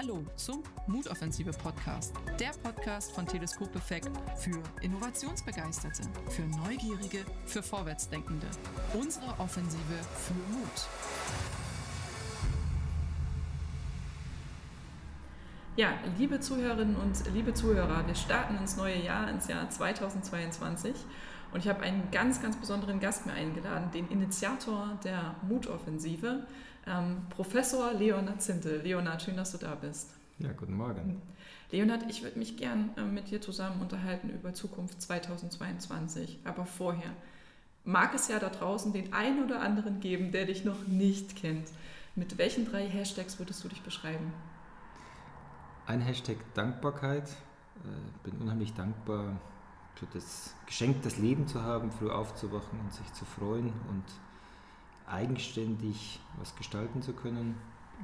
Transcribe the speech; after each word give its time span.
Hallo 0.00 0.24
zum 0.36 0.62
Mutoffensive 0.86 1.50
Podcast, 1.50 2.12
der 2.38 2.50
Podcast 2.62 3.10
von 3.12 3.26
Teleskop 3.26 3.74
Effekt 3.74 4.08
für 4.36 4.62
Innovationsbegeisterte, 4.80 6.02
für 6.30 6.42
Neugierige, 6.42 7.24
für 7.46 7.64
Vorwärtsdenkende. 7.64 8.46
Unsere 8.94 9.26
Offensive 9.40 9.98
für 10.14 10.34
Mut. 10.52 11.47
Ja, 15.78 15.92
liebe 16.18 16.40
Zuhörerinnen 16.40 16.96
und 16.96 17.32
liebe 17.32 17.54
Zuhörer, 17.54 18.04
wir 18.04 18.16
starten 18.16 18.56
ins 18.56 18.76
neue 18.76 19.00
Jahr, 19.00 19.30
ins 19.30 19.46
Jahr 19.46 19.70
2022. 19.70 20.92
Und 21.52 21.60
ich 21.60 21.68
habe 21.68 21.82
einen 21.82 22.10
ganz, 22.10 22.42
ganz 22.42 22.56
besonderen 22.56 22.98
Gast 22.98 23.26
mir 23.26 23.32
eingeladen, 23.34 23.92
den 23.92 24.08
Initiator 24.08 24.98
der 25.04 25.36
Mutoffensive, 25.42 26.48
ähm, 26.84 27.18
Professor 27.30 27.92
Leonard 27.92 28.42
Zinte. 28.42 28.78
Leonard, 28.78 29.22
schön, 29.22 29.36
dass 29.36 29.52
du 29.52 29.58
da 29.58 29.76
bist. 29.76 30.10
Ja, 30.40 30.50
guten 30.50 30.74
Morgen. 30.74 31.22
Leonard, 31.70 32.10
ich 32.10 32.24
würde 32.24 32.40
mich 32.40 32.56
gern 32.56 32.90
äh, 32.96 33.02
mit 33.02 33.30
dir 33.30 33.40
zusammen 33.40 33.80
unterhalten 33.80 34.30
über 34.30 34.52
Zukunft 34.54 35.00
2022. 35.00 36.40
Aber 36.42 36.66
vorher 36.66 37.12
mag 37.84 38.16
es 38.16 38.26
ja 38.26 38.40
da 38.40 38.48
draußen 38.48 38.92
den 38.92 39.12
einen 39.12 39.44
oder 39.44 39.60
anderen 39.60 40.00
geben, 40.00 40.32
der 40.32 40.46
dich 40.46 40.64
noch 40.64 40.88
nicht 40.88 41.36
kennt. 41.36 41.68
Mit 42.16 42.36
welchen 42.36 42.68
drei 42.68 42.84
Hashtags 42.84 43.38
würdest 43.38 43.62
du 43.62 43.68
dich 43.68 43.82
beschreiben? 43.82 44.32
Ein 45.88 46.02
Hashtag 46.02 46.36
Dankbarkeit. 46.52 47.30
Äh, 47.30 48.28
bin 48.28 48.38
unheimlich 48.42 48.74
dankbar 48.74 49.40
für 49.94 50.04
das 50.12 50.54
Geschenk, 50.66 51.00
das 51.00 51.16
Leben 51.16 51.48
zu 51.48 51.62
haben, 51.62 51.90
früh 51.90 52.10
aufzuwachen 52.10 52.78
und 52.78 52.92
sich 52.92 53.10
zu 53.14 53.24
freuen 53.24 53.72
und 53.88 54.04
eigenständig 55.06 56.20
was 56.38 56.54
gestalten 56.56 57.00
zu 57.00 57.14
können. 57.14 57.54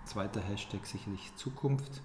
Zweiter 0.07 0.41
Hashtag 0.41 0.87
sicherlich 0.87 1.37
Zukunft. 1.37 2.01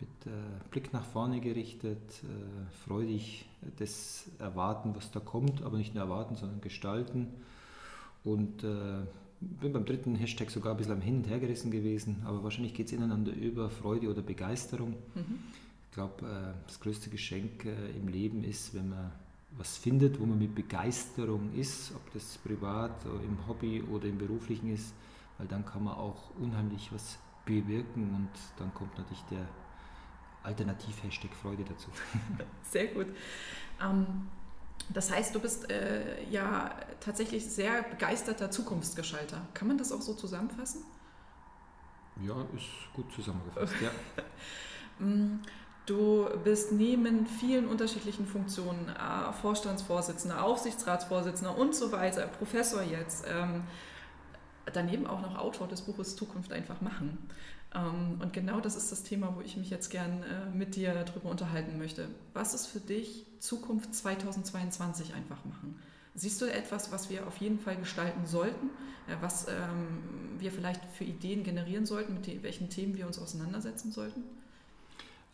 Mit 0.00 0.26
äh, 0.26 0.68
Blick 0.70 0.92
nach 0.92 1.06
vorne 1.06 1.40
gerichtet, 1.40 2.22
äh, 2.22 2.70
freudig 2.84 3.48
das 3.78 4.28
erwarten, 4.38 4.94
was 4.94 5.10
da 5.10 5.18
kommt, 5.18 5.62
aber 5.62 5.78
nicht 5.78 5.94
nur 5.94 6.04
erwarten, 6.04 6.36
sondern 6.36 6.60
gestalten. 6.60 7.32
Und 8.22 8.62
äh, 8.64 9.06
bin 9.60 9.72
beim 9.72 9.84
dritten 9.84 10.14
Hashtag 10.14 10.50
sogar 10.50 10.72
ein 10.72 10.76
bisschen 10.76 10.92
am 10.92 11.00
Hin 11.00 11.16
und 11.16 11.28
Her 11.28 11.38
gerissen 11.38 11.70
gewesen, 11.70 12.22
aber 12.24 12.42
wahrscheinlich 12.42 12.74
geht 12.74 12.86
es 12.86 12.92
ineinander 12.92 13.32
über 13.32 13.70
Freude 13.70 14.08
oder 14.08 14.22
Begeisterung. 14.22 14.94
Mhm. 15.14 15.38
Ich 15.88 15.94
glaube, 15.94 16.26
äh, 16.26 16.66
das 16.66 16.80
größte 16.80 17.10
Geschenk 17.10 17.64
äh, 17.64 17.90
im 17.96 18.08
Leben 18.08 18.44
ist, 18.44 18.74
wenn 18.74 18.88
man 18.88 19.12
was 19.56 19.76
findet, 19.76 20.18
wo 20.18 20.26
man 20.26 20.38
mit 20.38 20.54
Begeisterung 20.54 21.52
ist, 21.54 21.92
ob 21.94 22.12
das 22.12 22.38
privat, 22.38 23.04
im 23.04 23.46
Hobby 23.46 23.82
oder 23.82 24.06
im 24.06 24.18
beruflichen 24.18 24.72
ist, 24.72 24.92
weil 25.38 25.46
dann 25.46 25.64
kann 25.64 25.84
man 25.84 25.94
auch 25.94 26.30
unheimlich 26.40 26.90
was 26.92 27.18
bewirken 27.44 28.14
und 28.14 28.30
dann 28.58 28.72
kommt 28.74 28.96
natürlich 28.98 29.22
der 29.30 29.46
Alternativ-Hashtag 30.42 31.32
Freude 31.34 31.64
dazu. 31.64 31.88
Sehr 32.62 32.88
gut. 32.88 33.06
Ähm, 33.82 34.06
das 34.90 35.10
heißt, 35.10 35.34
du 35.34 35.40
bist 35.40 35.70
äh, 35.70 36.22
ja 36.30 36.74
tatsächlich 37.00 37.44
sehr 37.46 37.82
begeisterter 37.84 38.50
Zukunftsgestalter. 38.50 39.40
Kann 39.54 39.68
man 39.68 39.78
das 39.78 39.92
auch 39.92 40.02
so 40.02 40.14
zusammenfassen? 40.14 40.84
Ja, 42.16 42.42
ist 42.54 42.92
gut 42.94 43.12
zusammengefasst, 43.12 43.74
ja. 43.80 43.90
Mm, 45.00 45.40
Du 45.86 46.26
bist 46.42 46.72
neben 46.72 47.26
vielen 47.26 47.68
unterschiedlichen 47.68 48.26
Funktionen, 48.26 48.88
äh, 48.88 49.32
Vorstandsvorsitzender, 49.34 50.42
Aufsichtsratsvorsitzender 50.42 51.56
und 51.58 51.74
so 51.74 51.92
weiter, 51.92 52.26
Professor 52.26 52.82
jetzt, 52.82 53.26
ähm, 53.28 53.64
daneben 54.72 55.06
auch 55.06 55.20
noch 55.20 55.36
Autor 55.36 55.68
des 55.68 55.82
Buches 55.82 56.16
Zukunft 56.16 56.52
einfach 56.52 56.80
machen. 56.80 57.28
Ähm, 57.74 58.18
und 58.20 58.32
genau 58.32 58.60
das 58.60 58.76
ist 58.76 58.92
das 58.92 59.02
Thema, 59.02 59.34
wo 59.36 59.40
ich 59.40 59.56
mich 59.56 59.70
jetzt 59.70 59.90
gern 59.90 60.22
äh, 60.22 60.50
mit 60.54 60.76
dir 60.76 60.94
darüber 61.04 61.30
unterhalten 61.30 61.78
möchte. 61.78 62.08
Was 62.32 62.54
ist 62.54 62.66
für 62.66 62.80
dich 62.80 63.26
Zukunft 63.40 63.94
2022 63.94 65.14
einfach 65.14 65.44
machen? 65.44 65.76
Siehst 66.14 66.40
du 66.40 66.46
etwas, 66.46 66.92
was 66.92 67.10
wir 67.10 67.26
auf 67.26 67.38
jeden 67.38 67.58
Fall 67.58 67.76
gestalten 67.76 68.26
sollten, 68.26 68.70
äh, 69.08 69.16
was 69.20 69.48
ähm, 69.48 70.38
wir 70.38 70.52
vielleicht 70.52 70.84
für 70.92 71.04
Ideen 71.04 71.42
generieren 71.42 71.86
sollten, 71.86 72.14
mit 72.14 72.42
welchen 72.42 72.70
Themen 72.70 72.96
wir 72.96 73.06
uns 73.06 73.18
auseinandersetzen 73.18 73.90
sollten? 73.90 74.22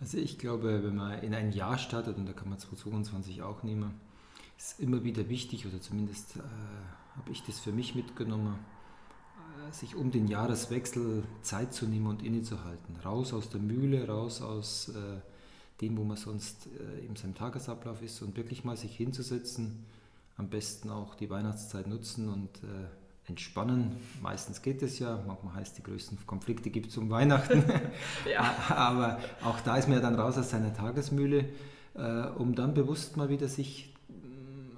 Also 0.01 0.17
ich 0.17 0.39
glaube, 0.39 0.83
wenn 0.83 0.97
man 0.97 1.22
in 1.22 1.34
ein 1.34 1.53
Jahr 1.53 1.77
startet, 1.77 2.17
und 2.17 2.25
da 2.25 2.33
kann 2.33 2.49
man 2.49 2.59
2022 2.59 3.43
auch 3.43 3.62
nehmen, 3.62 3.93
ist 4.57 4.81
immer 4.81 5.05
wieder 5.05 5.28
wichtig, 5.28 5.67
oder 5.67 5.81
zumindest 5.81 6.37
äh, 6.37 6.41
habe 7.17 7.31
ich 7.31 7.43
das 7.43 7.59
für 7.59 7.72
mich 7.72 7.95
mitgenommen, 7.95 8.59
sich 9.75 9.95
um 9.95 10.11
den 10.11 10.29
Jahreswechsel 10.29 11.23
Zeit 11.43 11.73
zu 11.73 11.87
nehmen 11.87 12.07
und 12.07 12.23
innezuhalten. 12.23 12.97
Raus 13.05 13.33
aus 13.33 13.51
der 13.51 13.61
Mühle, 13.61 14.07
raus 14.07 14.43
aus 14.43 14.89
äh, 14.89 15.21
dem, 15.81 15.97
wo 15.97 16.05
man 16.05 16.17
sonst 16.17 16.67
äh, 16.67 17.07
in 17.07 17.17
seinem 17.17 17.35
Tagesablauf 17.35 18.03
ist 18.03 18.21
und 18.23 18.37
wirklich 18.37 18.65
mal 18.65 18.77
sich 18.77 18.97
hinzusetzen, 18.97 19.85
am 20.37 20.49
besten 20.49 20.91
auch 20.91 21.15
die 21.15 21.31
Weihnachtszeit 21.31 21.87
nutzen 21.87 22.29
und 22.29 22.49
äh, 22.65 23.29
entspannen. 23.29 23.97
Meistens 24.23 24.63
geht 24.63 24.83
es 24.83 24.99
ja, 24.99 25.23
manchmal 25.27 25.55
heißt 25.55 25.79
die 25.79 25.83
größten 25.83 26.19
Konflikte 26.27 26.71
gibt 26.71 26.89
es 26.89 26.97
um 26.97 27.11
Weihnachten. 27.11 27.65
ja. 28.31 28.55
Aber 28.69 29.19
auch 29.43 29.61
da 29.61 29.77
ist 29.77 29.89
man 29.89 29.99
ja 29.99 30.03
dann 30.03 30.17
raus 30.17 30.37
aus 30.37 30.51
seiner 30.51 30.75
Tagesmühle, 30.75 31.49
äh, 31.95 32.27
um 32.37 32.55
dann 32.55 32.75
bewusst 32.75 33.17
mal 33.17 33.29
wieder 33.29 33.49
sich 33.49 33.95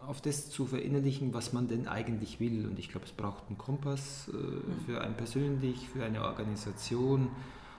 auf 0.07 0.21
das 0.21 0.51
zu 0.51 0.67
verinnerlichen, 0.67 1.33
was 1.35 1.53
man 1.53 1.69
denn 1.69 1.87
eigentlich 1.87 2.41
will. 2.41 2.67
Und 2.67 2.79
ich 2.79 2.89
glaube, 2.89 3.07
es 3.07 3.13
braucht 3.13 3.45
einen 3.49 3.59
Kompass 3.59 4.29
äh, 4.29 4.37
mhm. 4.37 4.81
für 4.87 5.01
einen 5.01 5.15
persönlich, 5.17 5.89
für 5.89 6.05
eine 6.05 6.23
Organisation. 6.23 7.29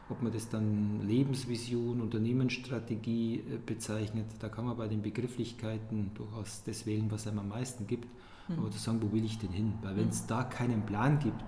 Ob 0.09 0.21
man 0.21 0.33
das 0.33 0.49
dann 0.49 1.07
Lebensvision, 1.07 2.01
Unternehmensstrategie 2.01 3.39
äh, 3.39 3.57
bezeichnet, 3.65 4.25
da 4.39 4.49
kann 4.49 4.65
man 4.65 4.77
bei 4.77 4.87
den 4.87 5.01
Begrifflichkeiten 5.01 6.11
durchaus 6.13 6.63
das 6.65 6.85
wählen, 6.85 7.09
was 7.09 7.27
einem 7.27 7.39
am 7.39 7.49
meisten 7.49 7.87
gibt. 7.87 8.07
Mhm. 8.47 8.59
Aber 8.59 8.71
zu 8.71 8.79
sagen, 8.79 9.01
wo 9.01 9.11
will 9.11 9.25
ich 9.25 9.39
denn 9.39 9.51
hin? 9.51 9.73
Weil 9.81 9.97
wenn 9.97 10.09
es 10.09 10.23
mhm. 10.23 10.27
da 10.27 10.43
keinen 10.43 10.85
Plan 10.85 11.19
gibt, 11.19 11.43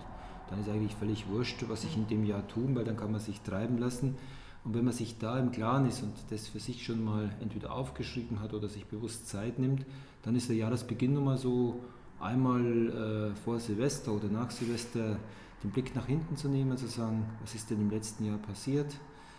dann 0.49 0.61
ist 0.61 0.69
eigentlich 0.69 0.95
völlig 0.95 1.27
wurscht, 1.27 1.63
was 1.67 1.83
ich 1.83 1.97
in 1.97 2.07
dem 2.07 2.25
Jahr 2.25 2.47
tun, 2.47 2.75
weil 2.75 2.85
dann 2.85 2.97
kann 2.97 3.11
man 3.11 3.21
sich 3.21 3.41
treiben 3.41 3.77
lassen. 3.77 4.15
Und 4.63 4.73
wenn 4.73 4.83
man 4.83 4.93
sich 4.93 5.19
da 5.19 5.37
im 5.37 5.51
Klaren 5.51 5.87
ist 5.87 6.01
und 6.01 6.13
das 6.29 6.47
für 6.47 6.59
sich 6.59 6.83
schon 6.83 7.03
mal 7.03 7.31
entweder 7.39 7.71
aufgeschrieben 7.71 8.39
hat 8.39 8.53
oder 8.53 8.67
sich 8.67 8.85
bewusst 8.85 9.27
Zeit 9.27 9.59
nimmt, 9.59 9.85
dann 10.25 10.35
ist 10.35 10.49
der 10.49 10.55
Jahresbeginn 10.57 11.13
nochmal 11.13 11.37
so 11.37 11.79
einmal 12.19 13.31
äh, 13.33 13.35
vor 13.35 13.59
Silvester 13.59 14.11
oder 14.11 14.27
nach 14.27 14.51
Silvester 14.51 15.17
den 15.63 15.71
Blick 15.71 15.95
nach 15.95 16.07
hinten 16.07 16.35
zu 16.35 16.49
nehmen, 16.49 16.77
zu 16.77 16.87
sagen, 16.87 17.25
was 17.41 17.55
ist 17.55 17.69
denn 17.69 17.79
im 17.79 17.89
letzten 17.89 18.25
Jahr 18.25 18.37
passiert. 18.39 18.93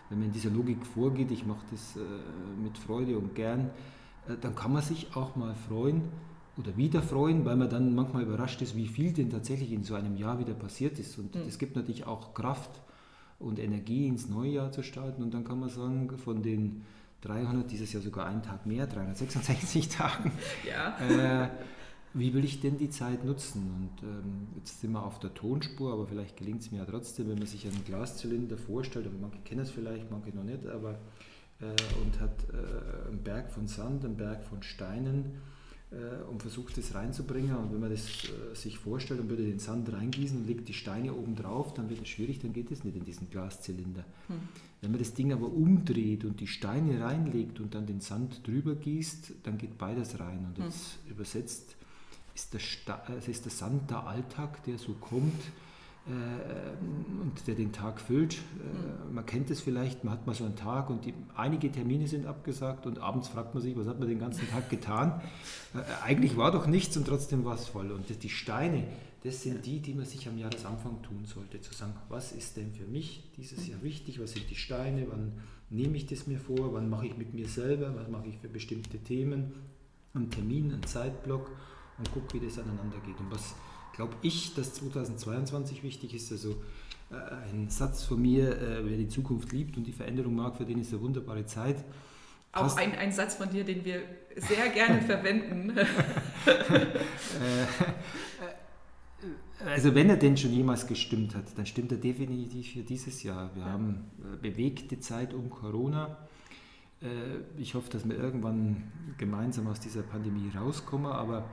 Wenn 0.09 0.19
man 0.19 0.29
in 0.29 0.33
dieser 0.33 0.51
Logik 0.51 0.87
vorgeht, 0.87 1.31
ich 1.31 1.45
mache 1.45 1.67
das 1.71 1.97
äh, 1.97 2.01
mit 2.63 2.79
Freude 2.79 3.19
und 3.19 3.35
gern, 3.35 3.71
äh, 4.29 4.37
dann 4.41 4.55
kann 4.55 4.73
man 4.73 4.83
sich 4.83 5.15
auch 5.17 5.37
mal 5.37 5.55
freuen, 5.69 6.03
oder 6.59 6.77
wieder 6.77 7.03
freuen, 7.03 7.45
weil 7.45 7.57
man 7.57 7.69
dann 7.69 7.95
manchmal 7.95 8.23
überrascht 8.23 8.63
ist, 8.63 8.77
wie 8.77 8.87
viel 8.87 9.13
denn 9.13 9.31
tatsächlich 9.31 9.73
in 9.73 9.85
so 9.85 9.95
einem 9.95 10.17
Jahr 10.17 10.39
wieder 10.39 10.55
passiert 10.55 10.99
ist. 10.99 11.19
Und 11.19 11.37
es 11.37 11.57
mhm. 11.57 11.59
gibt 11.59 11.77
natürlich 11.77 12.07
auch 12.07 12.33
Kraft 12.33 12.81
und 13.39 13.59
Energie 13.59 14.07
ins 14.07 14.29
neue 14.29 14.53
Jahr 14.53 14.73
zu 14.73 14.83
starten. 14.83 15.23
Und 15.23 15.35
dann 15.35 15.45
kann 15.45 15.61
man 15.61 15.69
sagen, 15.69 16.17
von 16.17 16.43
den 16.43 16.83
300, 17.27 17.71
dieses 17.71 17.93
Jahr 17.93 18.03
sogar 18.03 18.27
einen 18.27 18.43
Tag 18.43 18.67
mehr, 18.67 18.87
366 18.87 19.89
Tagen, 19.97 20.33
ja. 20.69 21.45
äh, 21.45 21.49
wie 22.15 22.33
will 22.33 22.45
ich 22.45 22.61
denn 22.61 22.79
die 22.79 22.89
Zeit 22.89 23.25
nutzen? 23.25 23.71
Und 23.77 24.09
ähm, 24.09 24.49
jetzt 24.57 24.81
sind 24.81 24.93
wir 24.93 25.03
auf 25.03 25.19
der 25.19 25.35
Tonspur, 25.35 25.93
aber 25.93 26.07
vielleicht 26.07 26.37
gelingt 26.37 26.63
es 26.63 26.71
mir 26.71 26.79
ja 26.79 26.85
trotzdem, 26.85 27.29
wenn 27.29 27.39
man 27.39 27.47
sich 27.47 27.67
einen 27.67 27.85
Glaszylinder 27.85 28.57
vorstellt, 28.57 29.07
aber 29.07 29.17
manche 29.21 29.39
kennen 29.41 29.61
es 29.61 29.71
vielleicht, 29.71 30.11
manche 30.11 30.31
noch 30.31 30.45
nicht, 30.45 30.67
aber 30.67 30.99
äh, 31.61 31.67
und 32.03 32.21
hat 32.21 32.47
äh, 32.53 33.09
einen 33.09 33.23
Berg 33.23 33.51
von 33.51 33.67
Sand, 33.67 34.05
einen 34.05 34.17
Berg 34.17 34.45
von 34.45 34.63
Steinen 34.63 35.43
und 36.31 36.43
versucht 36.43 36.77
das 36.79 36.95
reinzubringen. 36.95 37.57
Und 37.57 37.72
wenn 37.72 37.81
man 37.81 37.91
das 37.91 38.25
äh, 38.25 38.55
sich 38.55 38.78
vorstellt 38.78 39.21
und 39.21 39.28
würde 39.28 39.45
den 39.45 39.59
Sand 39.59 39.93
reingießen 39.93 40.39
und 40.39 40.47
legt 40.47 40.69
die 40.69 40.75
Steine 40.75 41.15
oben 41.15 41.37
drauf, 41.37 41.75
dann 41.75 41.89
wird 41.89 42.03
es 42.03 42.09
schwierig, 42.09 42.41
dann 42.41 42.53
geht 42.53 42.71
es 42.71 42.84
nicht 42.84 42.97
in 42.97 43.05
diesen 43.05 43.31
Glaszylinder. 43.31 44.05
Hm. 44.28 44.37
Wenn 44.81 44.91
man 44.91 44.99
das 44.99 45.15
Ding 45.15 45.33
aber 45.33 45.47
umdreht 45.47 46.25
und 46.25 46.41
die 46.41 46.47
Steine 46.47 47.03
reinlegt 47.03 47.60
und 47.60 47.75
dann 47.75 47.87
den 47.87 48.01
Sand 48.01 48.47
drüber 48.47 48.75
gießt, 48.75 49.33
dann 49.45 49.59
geht 49.59 49.78
beides 49.78 50.19
rein. 50.19 50.47
Und 50.47 50.65
jetzt 50.65 50.99
hm. 51.05 51.13
übersetzt 51.13 51.77
ist 52.34 52.53
der, 52.53 52.60
also 53.09 53.31
ist 53.31 53.45
der 53.45 53.53
Sand 53.53 53.91
der 53.91 54.07
Alltag, 54.07 54.63
der 54.65 54.78
so 54.78 54.93
kommt, 54.95 55.41
äh, 55.41 55.66
und 56.09 57.47
der 57.49 57.57
den 57.57 57.73
Tag 57.73 58.01
füllt. 58.01 58.35
Äh, 58.35 59.13
man 59.13 59.27
kennt 59.27 59.51
es 59.51 59.61
vielleicht, 59.61 60.05
man 60.05 60.15
hat 60.15 60.27
mal 60.27 60.35
so 60.35 60.45
einen 60.45 60.55
Tag 60.55 60.89
und 60.89 61.05
die, 61.05 61.15
einige 61.35 61.71
Termine 61.73 62.07
sind 62.07 62.27
abgesagt 62.27 62.87
und 62.87 63.01
abends 63.01 63.29
fragt 63.29 63.55
man 63.55 63.63
sich, 63.63 63.77
was 63.77 63.89
hat 63.89 63.99
man 63.99 64.09
den 64.09 64.21
ganzen 64.21 64.49
Tag 64.49 64.71
getan? 64.71 65.21
Äh, 65.75 65.79
eigentlich 66.05 66.37
war 66.37 66.53
doch 66.53 66.67
nichts 66.67 66.97
und 66.97 67.07
trotzdem 67.07 67.45
war 67.45 67.57
es 67.57 67.67
voll. 67.67 67.91
Und 67.91 68.23
die 68.23 68.29
Steine, 68.29 68.85
das 69.25 69.43
sind 69.43 69.67
die, 69.67 69.81
die 69.81 69.95
man 69.95 70.05
sich 70.05 70.29
am 70.29 70.39
Jahresanfang 70.39 71.03
tun 71.03 71.25
sollte, 71.25 71.61
zu 71.61 71.75
sagen, 71.75 71.95
was 72.09 72.31
ist 72.31 72.57
denn 72.57 72.73
für 72.73 72.87
mich 72.87 73.33
dieses 73.37 73.67
Jahr 73.67 73.83
wichtig, 73.83 74.21
was 74.21 74.33
sind 74.33 74.49
die 74.49 74.55
Steine, 74.55 75.07
wann 75.11 75.33
nehme 75.71 75.97
ich 75.97 76.07
das 76.07 76.29
mir 76.29 76.39
vor, 76.39 76.73
wann 76.73 76.89
mache 76.89 77.07
ich 77.07 77.17
mit 77.17 77.35
mir 77.35 77.49
selber, 77.49 77.97
was 77.97 78.09
mache 78.09 78.29
ich 78.29 78.39
für 78.39 78.49
bestimmte 78.49 78.99
Themen 78.99 79.53
einen 80.15 80.31
Termin, 80.31 80.73
einen 80.73 80.85
Zeitblock 80.85 81.51
und 81.99 82.13
gucke, 82.13 82.35
wie 82.35 82.47
das 82.47 82.59
aneinander 82.59 82.99
geht. 83.05 83.19
Und 83.19 83.31
was 83.31 83.55
glaube 83.97 84.15
ich, 84.22 84.54
dass 84.54 84.75
2022 84.75 85.83
wichtig 85.83 86.15
ist, 86.15 86.31
also 86.31 86.57
äh, 87.10 87.15
ein 87.51 87.69
Satz 87.71 88.04
von 88.04 88.21
mir, 88.21 88.51
äh, 88.51 88.84
wer 88.84 88.97
die 88.97 89.09
Zukunft 89.09 89.53
liebt 89.53 89.77
und 89.77 89.84
die 89.84 89.93
Veränderung 89.93 90.37
mag, 90.37 90.57
für 90.57 90.65
den 90.65 90.81
ist 90.81 90.93
eine 90.93 91.01
wunderbare 91.01 91.47
Zeit. 91.47 91.77
Auch 92.53 92.77
ein, 92.77 92.95
ein 92.95 93.13
Satz 93.13 93.34
von 93.34 93.51
dir, 93.51 93.65
den 93.65 93.84
wir 93.84 94.03
sehr 94.37 94.69
gerne 94.69 95.03
verwenden. 95.07 95.72
Äh, 99.59 99.71
also 99.71 99.95
wenn 99.95 100.10
er 100.10 100.19
denn 100.19 100.37
schon 100.37 100.53
jemals 100.53 100.87
gestimmt 100.87 101.34
hat, 101.34 101.45
dann 101.57 101.65
stimmt 101.65 101.91
er 101.91 101.97
definitiv 101.97 102.75
für 102.75 102.83
dieses 102.83 103.22
Jahr. 103.22 103.51
Wir 103.54 103.63
ja. 103.63 103.71
haben 103.71 104.04
bewegte 104.43 105.01
Zeit 105.01 105.33
um 105.33 105.48
Corona. 105.48 106.19
Ich 107.57 107.75
hoffe, 107.75 107.89
dass 107.91 108.07
wir 108.07 108.16
irgendwann 108.16 108.93
gemeinsam 109.16 109.66
aus 109.66 109.81
dieser 109.81 110.03
Pandemie 110.03 110.51
rauskommen, 110.54 111.10
aber 111.10 111.48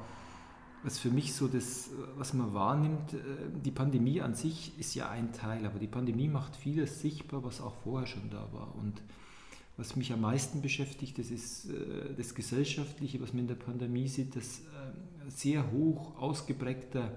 was 0.84 1.00
für 1.00 1.10
mich 1.10 1.34
so 1.34 1.48
das, 1.48 1.90
was 2.18 2.34
man 2.34 2.54
wahrnimmt, 2.54 3.14
äh, 3.14 3.18
die 3.64 3.72
Pandemie 3.72 4.22
an 4.22 4.36
sich 4.36 4.78
ist 4.78 4.96
ja 4.96 5.10
ein 5.10 5.32
Teil, 5.32 5.66
aber 5.66 5.80
die 5.80 5.88
Pandemie 5.88 6.28
macht 6.28 6.56
vieles 6.56 7.02
sichtbar, 7.02 7.44
was 7.44 7.62
auch 7.62 7.76
vorher 7.84 8.08
schon 8.08 8.30
da 8.30 8.50
war. 8.52 8.76
Und 8.76 9.02
was 9.78 9.96
mich 9.96 10.12
am 10.14 10.22
meisten 10.22 10.62
beschäftigt, 10.62 11.18
das 11.18 11.32
ist 11.32 11.70
äh, 11.70 12.14
das 12.16 12.36
Gesellschaftliche, 12.36 13.22
was 13.22 13.34
man 13.34 13.44
in 13.44 13.48
der 13.48 13.56
Pandemie 13.56 14.08
sieht, 14.08 14.36
dass 14.36 14.60
äh, 14.60 15.30
sehr 15.30 15.72
hoch 15.72 16.18
ausgeprägter 16.18 17.12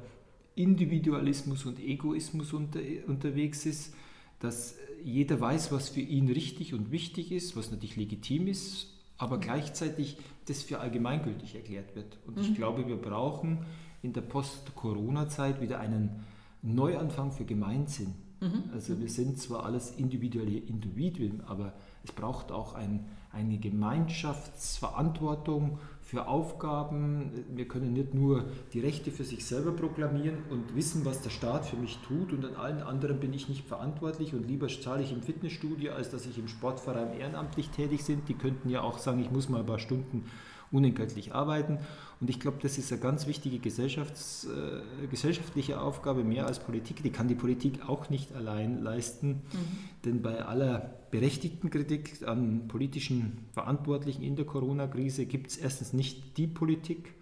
Individualismus 0.55 1.67
und 1.67 1.81
Egoismus 1.81 2.53
unter, 2.53 2.81
unterwegs 3.09 3.67
ist, 3.67 3.95
dass 4.39 4.77
jeder 5.05 5.41
weiß, 5.41 5.73
was 5.73 5.89
für 5.89 6.01
ihn 6.01 6.31
richtig 6.31 6.73
und 6.73 6.91
wichtig 6.91 7.33
ist, 7.33 7.57
was 7.57 7.71
natürlich 7.71 7.97
legitim 7.97 8.47
ist, 8.47 8.96
aber 9.19 9.39
gleichzeitig 9.39 10.19
das 10.47 10.63
für 10.63 10.81
allgemeingültig 10.81 11.55
erklärt 11.55 11.95
wird. 11.97 12.19
Und 12.27 12.37
mhm. 12.37 12.43
ich 12.43 12.55
glaube, 12.55 12.87
wir 12.87 12.97
brauchen 12.97 13.67
in 14.03 14.13
der 14.13 14.21
Post-Corona-Zeit 14.21 15.61
wieder 15.61 15.81
einen 15.81 16.25
Neuanfang 16.63 17.33
für 17.33 17.45
Gemeinsinn. 17.45 18.15
Mhm. 18.41 18.65
Also 18.73 19.01
wir 19.01 19.09
sind 19.09 19.39
zwar 19.39 19.65
alles 19.65 19.93
individuelle 19.97 20.59
Individuen, 20.59 21.43
aber 21.47 21.73
es 22.07 22.13
braucht 22.13 22.53
auch 22.53 22.75
ein, 22.75 23.05
eine 23.33 23.59
Gemeinschaftsverantwortung 23.59 25.81
für 26.03 26.29
Aufgaben. 26.29 27.33
Wir 27.53 27.67
können 27.67 27.95
nicht 27.95 28.15
nur 28.15 28.45
die 28.73 28.79
Rechte 28.79 29.11
für 29.11 29.25
sich 29.25 29.45
selber 29.45 29.73
proklamieren 29.73 30.45
und 30.51 30.77
wissen, 30.77 31.05
was 31.05 31.23
der 31.23 31.31
Staat 31.31 31.67
für 31.67 31.75
mich 31.75 31.99
tut 32.07 32.33
und 32.33 32.45
an 32.45 32.55
allen 32.55 32.81
anderen 32.81 33.19
bin 33.19 33.33
ich 33.33 33.49
nicht 33.49 33.67
verantwortlich 33.67 34.35
und 34.35 34.47
lieber 34.47 34.69
zahle 34.69 35.03
ich 35.03 35.13
im 35.13 35.23
Fitnessstudio, 35.23 35.95
als 35.95 36.11
dass 36.11 36.27
ich 36.27 36.39
im 36.39 36.47
Sportverein 36.47 37.19
ehrenamtlich 37.19 37.71
tätig 37.71 38.05
bin. 38.05 38.23
Die 38.29 38.35
könnten 38.35 38.71
ja 38.71 38.83
auch 38.83 38.99
sagen, 38.99 39.19
ich 39.19 39.33
muss 39.33 39.49
mal 39.49 39.59
ein 39.61 39.67
paar 39.67 39.81
Stunden 39.81 40.27
unentgeltlich 40.73 41.35
arbeiten. 41.35 41.79
Und 42.21 42.31
ich 42.31 42.41
glaube, 42.41 42.59
das 42.63 42.79
ist 42.79 42.91
eine 42.93 43.01
ganz 43.01 43.27
wichtige 43.27 43.59
Gesellschafts-, 43.59 44.47
äh, 44.47 45.07
gesellschaftliche 45.09 45.81
Aufgabe, 45.81 46.25
mehr 46.25 46.47
als 46.47 46.59
Politik. 46.59 47.03
Die 47.03 47.11
kann 47.11 47.29
die 47.29 47.35
Politik 47.35 47.89
auch 47.89 48.09
nicht 48.09 48.35
allein 48.35 48.83
leisten. 48.83 49.29
Mhm. 49.29 49.59
Denn 50.05 50.23
bei 50.23 50.45
aller 50.45 50.95
berechtigten 51.11 51.71
Kritik 51.71 52.27
an 52.27 52.69
politischen 52.69 53.39
Verantwortlichen 53.53 54.23
in 54.23 54.37
der 54.37 54.47
Corona-Krise 54.47 55.27
gibt 55.27 55.49
es 55.49 55.57
erstens 55.57 55.93
nicht 55.93 56.37
die 56.39 56.47
Politik 56.47 57.15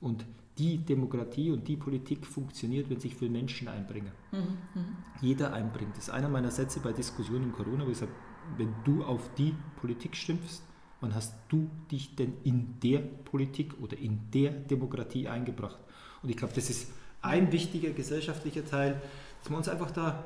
und 0.00 0.24
die 0.58 0.78
Demokratie 0.78 1.50
und 1.50 1.68
die 1.68 1.76
Politik 1.76 2.26
funktioniert, 2.26 2.88
wenn 2.88 2.98
sich 2.98 3.14
viele 3.14 3.30
Menschen 3.30 3.68
einbringen. 3.68 4.12
Mhm. 4.32 4.38
mhm. 4.38 4.96
Jeder 5.20 5.52
einbringt. 5.52 5.96
Das 5.96 6.04
ist 6.04 6.10
einer 6.10 6.28
meiner 6.28 6.50
Sätze 6.50 6.80
bei 6.80 6.92
Diskussionen 6.92 7.44
im 7.44 7.52
Corona, 7.52 7.86
wo 7.86 7.90
ich 7.90 7.98
sage, 7.98 8.12
wenn 8.56 8.72
du 8.84 9.02
auf 9.04 9.34
die 9.34 9.54
Politik 9.80 10.14
schimpfst, 10.16 10.62
wann 11.00 11.14
hast 11.14 11.34
du 11.48 11.68
dich 11.90 12.14
denn 12.16 12.34
in 12.44 12.78
der 12.82 12.98
Politik 12.98 13.74
oder 13.80 13.96
in 13.98 14.18
der 14.32 14.50
Demokratie 14.50 15.28
eingebracht? 15.28 15.78
Und 16.22 16.30
ich 16.30 16.36
glaube, 16.36 16.54
das 16.54 16.70
ist 16.70 16.90
ein 17.22 17.52
wichtiger 17.52 17.90
gesellschaftlicher 17.90 18.64
Teil, 18.64 19.00
dass 19.42 19.50
wir 19.50 19.56
uns 19.56 19.68
einfach 19.68 19.90
da 19.90 20.24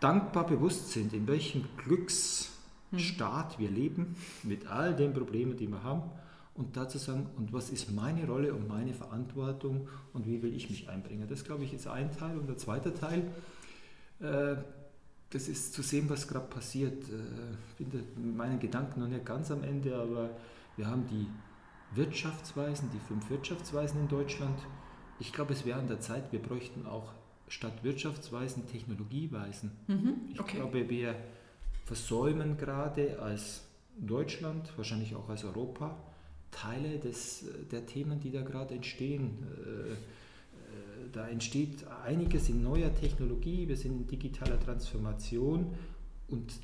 dankbar 0.00 0.46
bewusst 0.46 0.90
sind, 0.90 1.12
in 1.12 1.26
welchem 1.28 1.64
Glücksstaat 1.76 3.58
wir 3.58 3.70
leben, 3.70 4.16
mit 4.42 4.66
all 4.66 4.94
den 4.96 5.12
Problemen, 5.12 5.56
die 5.56 5.68
wir 5.68 5.82
haben. 5.82 6.02
Und 6.54 6.76
dazu 6.76 6.98
sagen, 6.98 7.30
und 7.36 7.52
was 7.52 7.70
ist 7.70 7.90
meine 7.92 8.26
Rolle 8.26 8.52
und 8.52 8.68
meine 8.68 8.92
Verantwortung 8.92 9.88
und 10.12 10.26
wie 10.26 10.42
will 10.42 10.54
ich 10.54 10.68
mich 10.68 10.88
einbringen? 10.88 11.26
Das, 11.28 11.44
glaube 11.44 11.64
ich, 11.64 11.72
ist 11.72 11.86
ein 11.86 12.10
Teil. 12.14 12.36
Und 12.36 12.46
der 12.46 12.58
zweite 12.58 12.92
Teil, 12.92 13.30
äh, 14.20 14.56
das 15.32 15.48
ist 15.48 15.72
zu 15.72 15.82
sehen, 15.82 16.08
was 16.08 16.28
gerade 16.28 16.46
passiert. 16.46 17.04
Äh, 17.08 17.54
ich 17.68 17.86
bin 17.86 18.00
mit 18.00 18.36
meinen 18.36 18.60
Gedanken 18.60 19.00
noch 19.00 19.08
nicht 19.08 19.24
ganz 19.24 19.50
am 19.50 19.64
Ende, 19.64 19.96
aber 19.96 20.30
wir 20.76 20.86
haben 20.86 21.06
die 21.06 21.26
Wirtschaftsweisen, 21.96 22.90
die 22.92 23.00
fünf 23.08 23.28
Wirtschaftsweisen 23.30 24.00
in 24.00 24.08
Deutschland. 24.08 24.58
Ich 25.18 25.32
glaube, 25.32 25.52
es 25.52 25.64
wäre 25.64 25.78
an 25.78 25.88
der 25.88 26.00
Zeit, 26.00 26.32
wir 26.32 26.40
bräuchten 26.40 26.86
auch 26.86 27.12
statt 27.48 27.82
Wirtschaftsweisen 27.82 28.66
Technologieweisen. 28.66 29.72
Mhm, 29.86 30.14
okay. 30.38 30.42
Ich 30.46 30.46
glaube, 30.54 30.88
wir 30.88 31.14
versäumen 31.84 32.56
gerade 32.56 33.18
als 33.20 33.64
Deutschland, 33.98 34.72
wahrscheinlich 34.76 35.14
auch 35.14 35.28
als 35.28 35.44
Europa, 35.44 35.96
Teile 36.50 36.98
des, 36.98 37.44
der 37.70 37.86
Themen, 37.86 38.20
die 38.20 38.30
da 38.30 38.42
gerade 38.42 38.74
entstehen. 38.74 39.46
Äh, 39.64 39.96
da 41.12 41.28
entsteht 41.28 41.84
einiges 42.04 42.48
in 42.48 42.62
neuer 42.62 42.94
Technologie, 42.94 43.68
wir 43.68 43.76
sind 43.76 43.92
in 43.92 44.06
digitaler 44.06 44.58
Transformation. 44.60 45.74
Und 46.28 46.58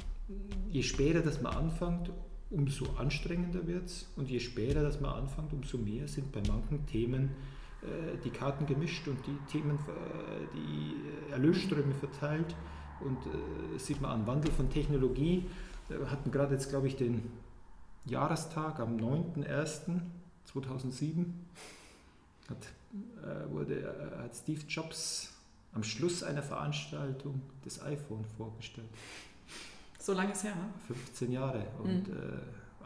je 0.70 0.82
später 0.82 1.20
das 1.22 1.42
man 1.42 1.54
anfängt, 1.54 2.10
umso 2.50 2.86
anstrengender 2.96 3.66
wird 3.66 3.86
es 3.86 4.06
und 4.16 4.30
je 4.30 4.40
später 4.40 4.82
das 4.82 5.00
man 5.00 5.12
anfängt, 5.12 5.52
umso 5.52 5.76
mehr 5.78 6.08
sind 6.08 6.32
bei 6.32 6.42
manchen 6.48 6.86
Themen 6.86 7.30
äh, 7.82 8.16
die 8.24 8.30
Karten 8.30 8.66
gemischt 8.66 9.06
und 9.06 9.18
die 9.26 9.36
Themen, 9.50 9.78
äh, 9.78 10.46
die 10.54 10.94
Erlösströme 11.32 11.94
verteilt. 11.94 12.56
Und 13.00 13.18
äh, 13.26 13.78
sieht 13.78 14.00
man 14.00 14.10
an 14.10 14.26
Wandel 14.26 14.50
von 14.50 14.70
Technologie. 14.70 15.46
Wir 15.88 16.10
hatten 16.10 16.32
gerade 16.32 16.54
jetzt, 16.54 16.70
glaube 16.70 16.88
ich, 16.88 16.96
den 16.96 17.30
Jahrestag 18.04 18.80
am 18.80 18.96
9.01.2007 18.96 21.26
hat 22.48 22.72
äh, 22.92 23.52
wurde, 23.52 23.80
äh, 23.80 24.22
hat 24.22 24.34
Steve 24.34 24.62
Jobs 24.68 25.32
am 25.72 25.82
Schluss 25.82 26.22
einer 26.22 26.42
Veranstaltung 26.42 27.42
das 27.64 27.82
iPhone 27.82 28.24
vorgestellt. 28.36 28.88
So 29.98 30.14
lange 30.14 30.32
ist 30.32 30.44
her, 30.44 30.54
ne? 30.54 30.70
15 30.86 31.32
Jahre. 31.32 31.66
Und 31.82 32.08
mhm. 32.08 32.16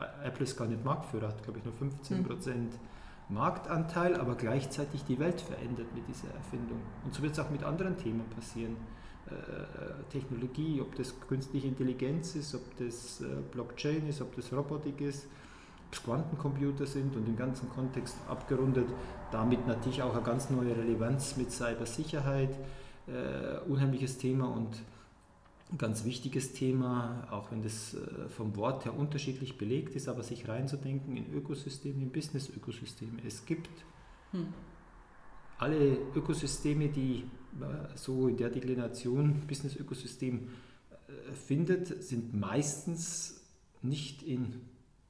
äh, 0.00 0.26
Apple 0.26 0.44
ist 0.44 0.56
gar 0.56 0.66
nicht 0.66 0.84
Marktführer, 0.84 1.28
hat 1.28 1.42
glaube 1.42 1.60
ich 1.60 1.64
nur 1.64 1.74
15 1.74 2.24
Prozent 2.24 2.72
mhm. 2.72 3.34
Marktanteil, 3.36 4.16
aber 4.16 4.34
gleichzeitig 4.34 5.04
die 5.04 5.18
Welt 5.18 5.40
verändert 5.40 5.94
mit 5.94 6.08
dieser 6.08 6.34
Erfindung. 6.34 6.80
Und 7.04 7.14
so 7.14 7.22
wird 7.22 7.32
es 7.32 7.38
auch 7.38 7.50
mit 7.50 7.62
anderen 7.62 7.96
Themen 7.96 8.28
passieren. 8.30 8.76
Äh, 9.30 9.34
äh, 9.34 10.02
Technologie, 10.10 10.80
ob 10.80 10.96
das 10.96 11.14
künstliche 11.20 11.68
Intelligenz 11.68 12.34
ist, 12.34 12.54
ob 12.54 12.76
das 12.76 13.20
äh, 13.20 13.26
Blockchain 13.52 14.08
ist, 14.08 14.20
ob 14.20 14.34
das 14.34 14.52
Robotik 14.52 15.00
ist 15.00 15.26
Quantencomputer 16.00 16.86
sind 16.86 17.14
und 17.16 17.26
im 17.28 17.36
ganzen 17.36 17.68
Kontext 17.70 18.16
abgerundet, 18.28 18.88
damit 19.30 19.66
natürlich 19.66 20.02
auch 20.02 20.14
eine 20.14 20.22
ganz 20.22 20.50
neue 20.50 20.76
Relevanz 20.76 21.36
mit 21.36 21.52
Cybersicherheit, 21.52 22.54
äh, 23.06 23.58
unheimliches 23.68 24.18
Thema 24.18 24.46
und 24.46 24.82
ein 25.72 25.78
ganz 25.78 26.04
wichtiges 26.04 26.52
Thema, 26.52 27.26
auch 27.30 27.50
wenn 27.50 27.62
das 27.62 27.94
äh, 27.94 28.28
vom 28.28 28.56
Wort 28.56 28.84
her 28.84 28.96
unterschiedlich 28.96 29.56
belegt 29.56 29.96
ist, 29.96 30.08
aber 30.08 30.22
sich 30.22 30.48
reinzudenken 30.48 31.16
in 31.16 31.32
Ökosysteme, 31.32 32.02
in 32.02 32.10
Business-Ökosysteme. 32.10 33.18
Es 33.26 33.46
gibt 33.46 33.70
hm. 34.32 34.48
alle 35.58 35.98
Ökosysteme, 36.14 36.88
die 36.88 37.24
äh, 37.60 37.96
so 37.96 38.28
in 38.28 38.36
der 38.36 38.50
Deklination 38.50 39.46
Business-Ökosystem 39.46 40.48
äh, 41.08 41.34
findet, 41.34 42.02
sind 42.02 42.34
meistens 42.38 43.40
nicht 43.80 44.22
in 44.22 44.60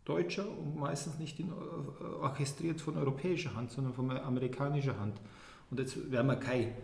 deutscher 0.04 0.47
und 0.49 0.76
meistens 0.78 1.18
nicht 1.18 1.38
in, 1.38 1.49
äh, 1.49 2.04
orchestriert 2.21 2.80
von 2.80 2.97
europäischer 2.97 3.54
Hand, 3.54 3.71
sondern 3.71 3.94
von 3.94 4.11
amerikanischer 4.11 4.99
Hand. 4.99 5.21
Und 5.71 5.78
jetzt 5.78 6.11
werden 6.11 6.26
wir 6.26 6.37
kein 6.37 6.75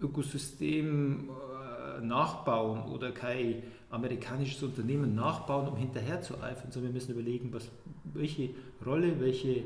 Ökosystem 0.00 1.28
äh, 1.28 2.00
nachbauen 2.04 2.82
oder 2.92 3.10
kein 3.12 3.62
amerikanisches 3.90 4.62
Unternehmen 4.62 5.14
nachbauen, 5.14 5.68
um 5.68 5.76
hinterher 5.76 6.20
zu 6.20 6.40
eifern, 6.42 6.70
sondern 6.70 6.92
wir 6.92 7.00
müssen 7.00 7.12
überlegen, 7.12 7.52
was, 7.52 7.70
welche 8.04 8.50
Rolle, 8.84 9.18
welche, 9.18 9.50
äh, 9.50 9.64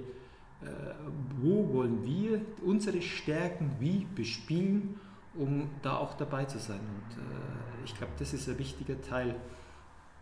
wo 1.40 1.73
wollen 1.73 2.04
wir 2.04 2.40
unsere 2.64 3.02
Stärken 3.02 3.73
wie 3.80 4.06
bespielen, 4.14 5.00
um 5.35 5.71
da 5.82 5.97
auch 5.97 6.14
dabei 6.14 6.44
zu 6.44 6.59
sein. 6.59 6.78
Und 6.78 7.87
ich 7.87 7.97
glaube, 7.97 8.12
das 8.18 8.35
ist 8.35 8.50
ein 8.50 8.59
wichtiger 8.59 9.00
Teil, 9.00 9.35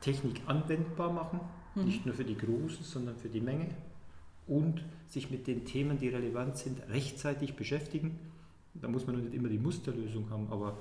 Technik 0.01 0.41
anwendbar 0.47 1.13
machen, 1.13 1.41
mhm. 1.75 1.85
nicht 1.85 2.07
nur 2.07 2.15
für 2.15 2.25
die 2.25 2.37
Großen, 2.37 2.85
sondern 2.85 3.17
für 3.17 3.29
die 3.29 3.41
Menge 3.41 3.69
und 4.47 4.83
sich 5.09 5.31
mit 5.31 5.47
den 5.47 5.65
Themen, 5.65 5.99
die 5.99 6.09
relevant 6.09 6.57
sind, 6.57 6.81
rechtzeitig 6.89 7.55
beschäftigen. 7.55 8.19
Da 8.75 8.89
muss 8.89 9.07
man 9.07 9.23
nicht 9.23 9.35
immer 9.35 9.49
die 9.49 9.59
Musterlösung 9.59 10.31
haben, 10.31 10.49
aber 10.51 10.79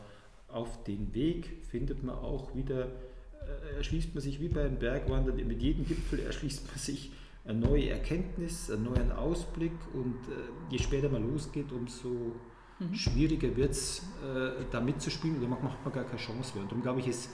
auf 0.48 0.84
den 0.84 1.14
Weg 1.14 1.50
findet 1.70 2.04
man 2.04 2.16
auch 2.16 2.56
wieder, 2.56 2.86
äh, 2.86 3.78
erschließt 3.78 4.14
man 4.16 4.22
sich 4.22 4.40
wie 4.40 4.48
beim 4.48 4.78
Bergwandern, 4.78 5.36
mit 5.36 5.62
jedem 5.62 5.86
Gipfel 5.86 6.20
erschließt 6.26 6.68
man 6.68 6.78
sich 6.78 7.12
eine 7.46 7.60
neue 7.60 7.90
Erkenntnis, 7.90 8.70
einen 8.70 8.84
neuen 8.84 9.12
Ausblick 9.12 9.74
und 9.94 10.16
äh, 10.28 10.72
je 10.72 10.80
später 10.80 11.10
man 11.10 11.32
losgeht, 11.32 11.72
umso 11.72 12.36
mhm. 12.80 12.94
schwieriger 12.94 13.56
wird 13.56 13.72
es, 13.72 14.00
äh, 14.24 14.66
da 14.72 14.82
mitzuspielen 14.82 15.38
oder 15.38 15.48
macht 15.48 15.84
man 15.84 15.94
gar 15.94 16.04
keine 16.04 16.20
Chance 16.20 16.54
mehr. 16.56 16.64
Und 16.64 16.72
darum 16.72 16.84
glaube 16.84 17.00
ich, 17.00 17.08
ist, 17.08 17.30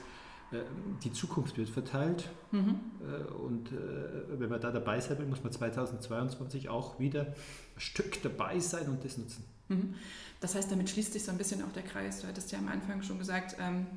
die 1.03 1.11
Zukunft 1.11 1.57
wird 1.57 1.69
verteilt 1.69 2.29
mhm. 2.51 2.79
Äh, 3.01 3.31
und 3.33 3.71
äh, 3.71 4.39
wenn 4.39 4.49
man 4.49 4.61
da 4.61 4.71
dabei 4.71 4.99
sein 4.99 5.17
will, 5.19 5.25
muss 5.25 5.43
man 5.43 5.51
2022 5.51 6.69
auch 6.69 6.99
wieder 6.99 7.21
ein 7.21 7.33
Stück 7.77 8.21
dabei 8.21 8.59
sein 8.59 8.87
und 8.87 9.03
das 9.03 9.17
nutzen. 9.17 9.43
Mhm. 9.67 9.95
Das 10.39 10.55
heißt, 10.55 10.71
damit 10.71 10.89
schließt 10.89 11.13
sich 11.13 11.23
so 11.23 11.31
ein 11.31 11.37
bisschen 11.37 11.63
auch 11.63 11.71
der 11.71 11.83
Kreis. 11.83 12.21
Du 12.21 12.27
hattest 12.27 12.51
ja 12.51 12.59
am 12.59 12.67
Anfang 12.67 13.01
schon 13.01 13.19
gesagt, 13.19 13.57
ähm, 13.59 13.87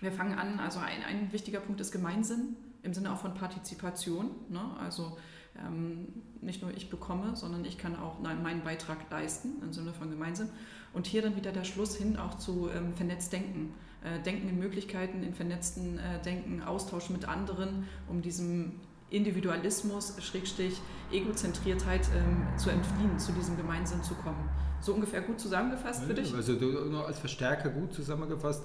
wir 0.00 0.12
fangen 0.12 0.38
an, 0.38 0.60
also 0.60 0.78
ein, 0.78 1.02
ein 1.04 1.32
wichtiger 1.32 1.60
Punkt 1.60 1.80
ist 1.80 1.92
Gemeinsinn 1.92 2.56
im 2.82 2.94
Sinne 2.94 3.12
auch 3.12 3.18
von 3.18 3.34
Partizipation. 3.34 4.30
Ne? 4.48 4.60
Also 4.80 5.18
ähm, 5.58 6.08
nicht 6.40 6.62
nur 6.62 6.70
ich 6.70 6.88
bekomme, 6.90 7.34
sondern 7.34 7.64
ich 7.64 7.78
kann 7.78 7.96
auch 7.96 8.20
meinen 8.20 8.62
Beitrag 8.62 9.10
leisten 9.10 9.60
im 9.62 9.72
Sinne 9.72 9.92
von 9.92 10.10
Gemeinsinn. 10.10 10.48
Und 10.92 11.06
hier 11.06 11.22
dann 11.22 11.36
wieder 11.36 11.52
der 11.52 11.64
Schluss 11.64 11.96
hin 11.96 12.16
auch 12.16 12.38
zu 12.38 12.68
ähm, 12.74 12.94
vernetzt 12.94 13.32
denken. 13.32 13.74
Äh, 14.04 14.22
denken 14.22 14.48
in 14.48 14.58
Möglichkeiten, 14.58 15.22
in 15.22 15.34
vernetzten 15.34 15.98
äh, 15.98 16.22
Denken, 16.24 16.62
Austausch 16.62 17.10
mit 17.10 17.26
anderen, 17.26 17.88
um 18.08 18.22
diesem 18.22 18.72
Individualismus, 19.10 20.14
Schrägstich, 20.22 20.80
Egozentriertheit 21.10 22.08
ähm, 22.14 22.46
zu 22.56 22.70
entfliehen, 22.70 23.18
zu 23.18 23.32
diesem 23.32 23.56
Gemeinsinn 23.56 24.02
zu 24.02 24.14
kommen. 24.14 24.48
So 24.80 24.94
ungefähr 24.94 25.22
gut 25.22 25.40
zusammengefasst 25.40 26.04
für 26.04 26.14
dich? 26.14 26.32
Also 26.32 26.54
du 26.54 26.66
nur 26.88 27.06
als 27.06 27.18
Verstärker 27.18 27.70
gut 27.70 27.92
zusammengefasst. 27.92 28.62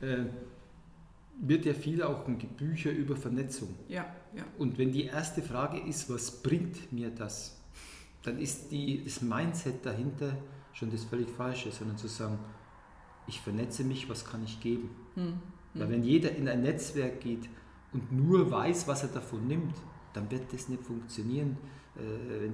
Äh, 0.00 0.24
wird 1.40 1.64
ja 1.64 1.74
viel 1.74 2.02
auch 2.02 2.28
in 2.28 2.38
Bücher 2.38 2.90
über 2.90 3.16
Vernetzung. 3.16 3.74
Ja, 3.88 4.06
ja. 4.36 4.44
Und 4.58 4.78
wenn 4.78 4.92
die 4.92 5.04
erste 5.04 5.42
Frage 5.42 5.80
ist, 5.80 6.08
was 6.12 6.42
bringt 6.42 6.92
mir 6.92 7.10
das, 7.10 7.56
dann 8.22 8.38
ist 8.38 8.70
die, 8.70 9.02
das 9.02 9.20
Mindset 9.20 9.84
dahinter 9.84 10.36
schon 10.74 10.90
das 10.90 11.04
völlig 11.04 11.30
Falsche, 11.30 11.70
sondern 11.70 11.96
zu 11.96 12.08
sagen, 12.08 12.38
ich 13.26 13.40
vernetze 13.40 13.84
mich, 13.84 14.08
was 14.10 14.24
kann 14.24 14.44
ich 14.44 14.60
geben? 14.60 14.90
Hm. 15.14 15.40
Weil 15.72 15.86
hm. 15.86 15.92
wenn 15.92 16.04
jeder 16.04 16.34
in 16.36 16.48
ein 16.48 16.62
Netzwerk 16.62 17.20
geht 17.20 17.48
und 17.92 18.12
nur 18.12 18.50
weiß, 18.50 18.86
was 18.86 19.02
er 19.02 19.08
davon 19.08 19.46
nimmt, 19.46 19.74
dann 20.12 20.30
wird 20.30 20.52
das 20.52 20.68
nicht 20.68 20.82
funktionieren. 20.82 21.56
Äh, 21.96 22.46
äh, 22.46 22.50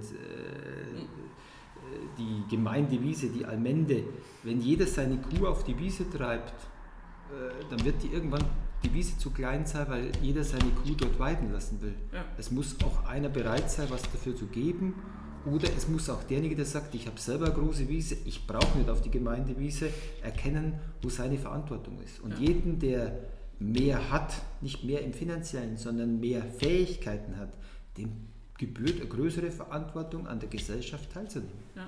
die 2.19 2.45
Gemeindewise, 2.49 3.31
die 3.31 3.45
Almende, 3.45 4.05
wenn 4.43 4.61
jeder 4.61 4.87
seine 4.87 5.17
Kuh 5.17 5.47
auf 5.47 5.65
die 5.65 5.79
Wiese 5.79 6.09
treibt, 6.09 6.53
äh, 7.31 7.65
dann 7.71 7.85
wird 7.85 8.03
die 8.03 8.09
irgendwann 8.09 8.45
die 8.85 8.93
Wiese 8.95 9.19
zu 9.19 9.31
klein 9.31 9.67
sein, 9.67 9.89
weil 9.89 10.13
jeder 10.23 10.45
seine 10.45 10.71
Kuh 10.71 10.95
dort 10.97 11.19
weiden 11.19 11.53
lassen 11.53 11.81
will. 11.81 11.95
Ja. 12.13 12.25
Es 12.39 12.51
muss 12.51 12.77
auch 12.85 13.07
einer 13.07 13.29
bereit 13.29 13.71
sein, 13.71 13.89
was 13.91 14.03
dafür 14.03 14.35
zu 14.37 14.47
geben. 14.47 14.95
Oder 15.47 15.69
es 15.77 15.89
muss 15.89 16.09
auch 16.11 16.23
derjenige, 16.25 16.57
der 16.57 16.67
sagt, 16.67 16.95
ich 16.95 17.07
habe 17.07 17.19
selber 17.19 17.47
eine 17.47 17.55
große 17.55 17.89
Wiese, 17.89 18.17
ich 18.25 18.47
brauche 18.47 18.77
nicht 18.79 18.91
auf 18.91 19.01
die 19.01 19.11
Gemeindewiese, 19.11 19.91
erkennen, 20.23 20.75
wo 21.03 21.09
seine 21.09 21.39
Verantwortung 21.39 21.99
ist. 22.03 22.21
Und 22.21 22.33
ja. 22.33 22.49
jeden, 22.49 22.79
der 22.79 23.19
mehr 23.59 24.11
hat, 24.11 24.35
nicht 24.61 24.85
mehr 24.85 25.03
im 25.03 25.13
finanziellen, 25.13 25.77
sondern 25.77 26.21
mehr 26.21 26.43
Fähigkeiten 26.43 27.37
hat, 27.37 27.51
dem 27.97 28.11
gebührt 28.59 29.01
eine 29.01 29.09
größere 29.09 29.51
Verantwortung 29.51 30.27
an 30.27 30.41
der 30.41 30.51
Gesellschaft 30.51 31.11
teilzunehmen. 31.13 31.53
Ja 31.75 31.87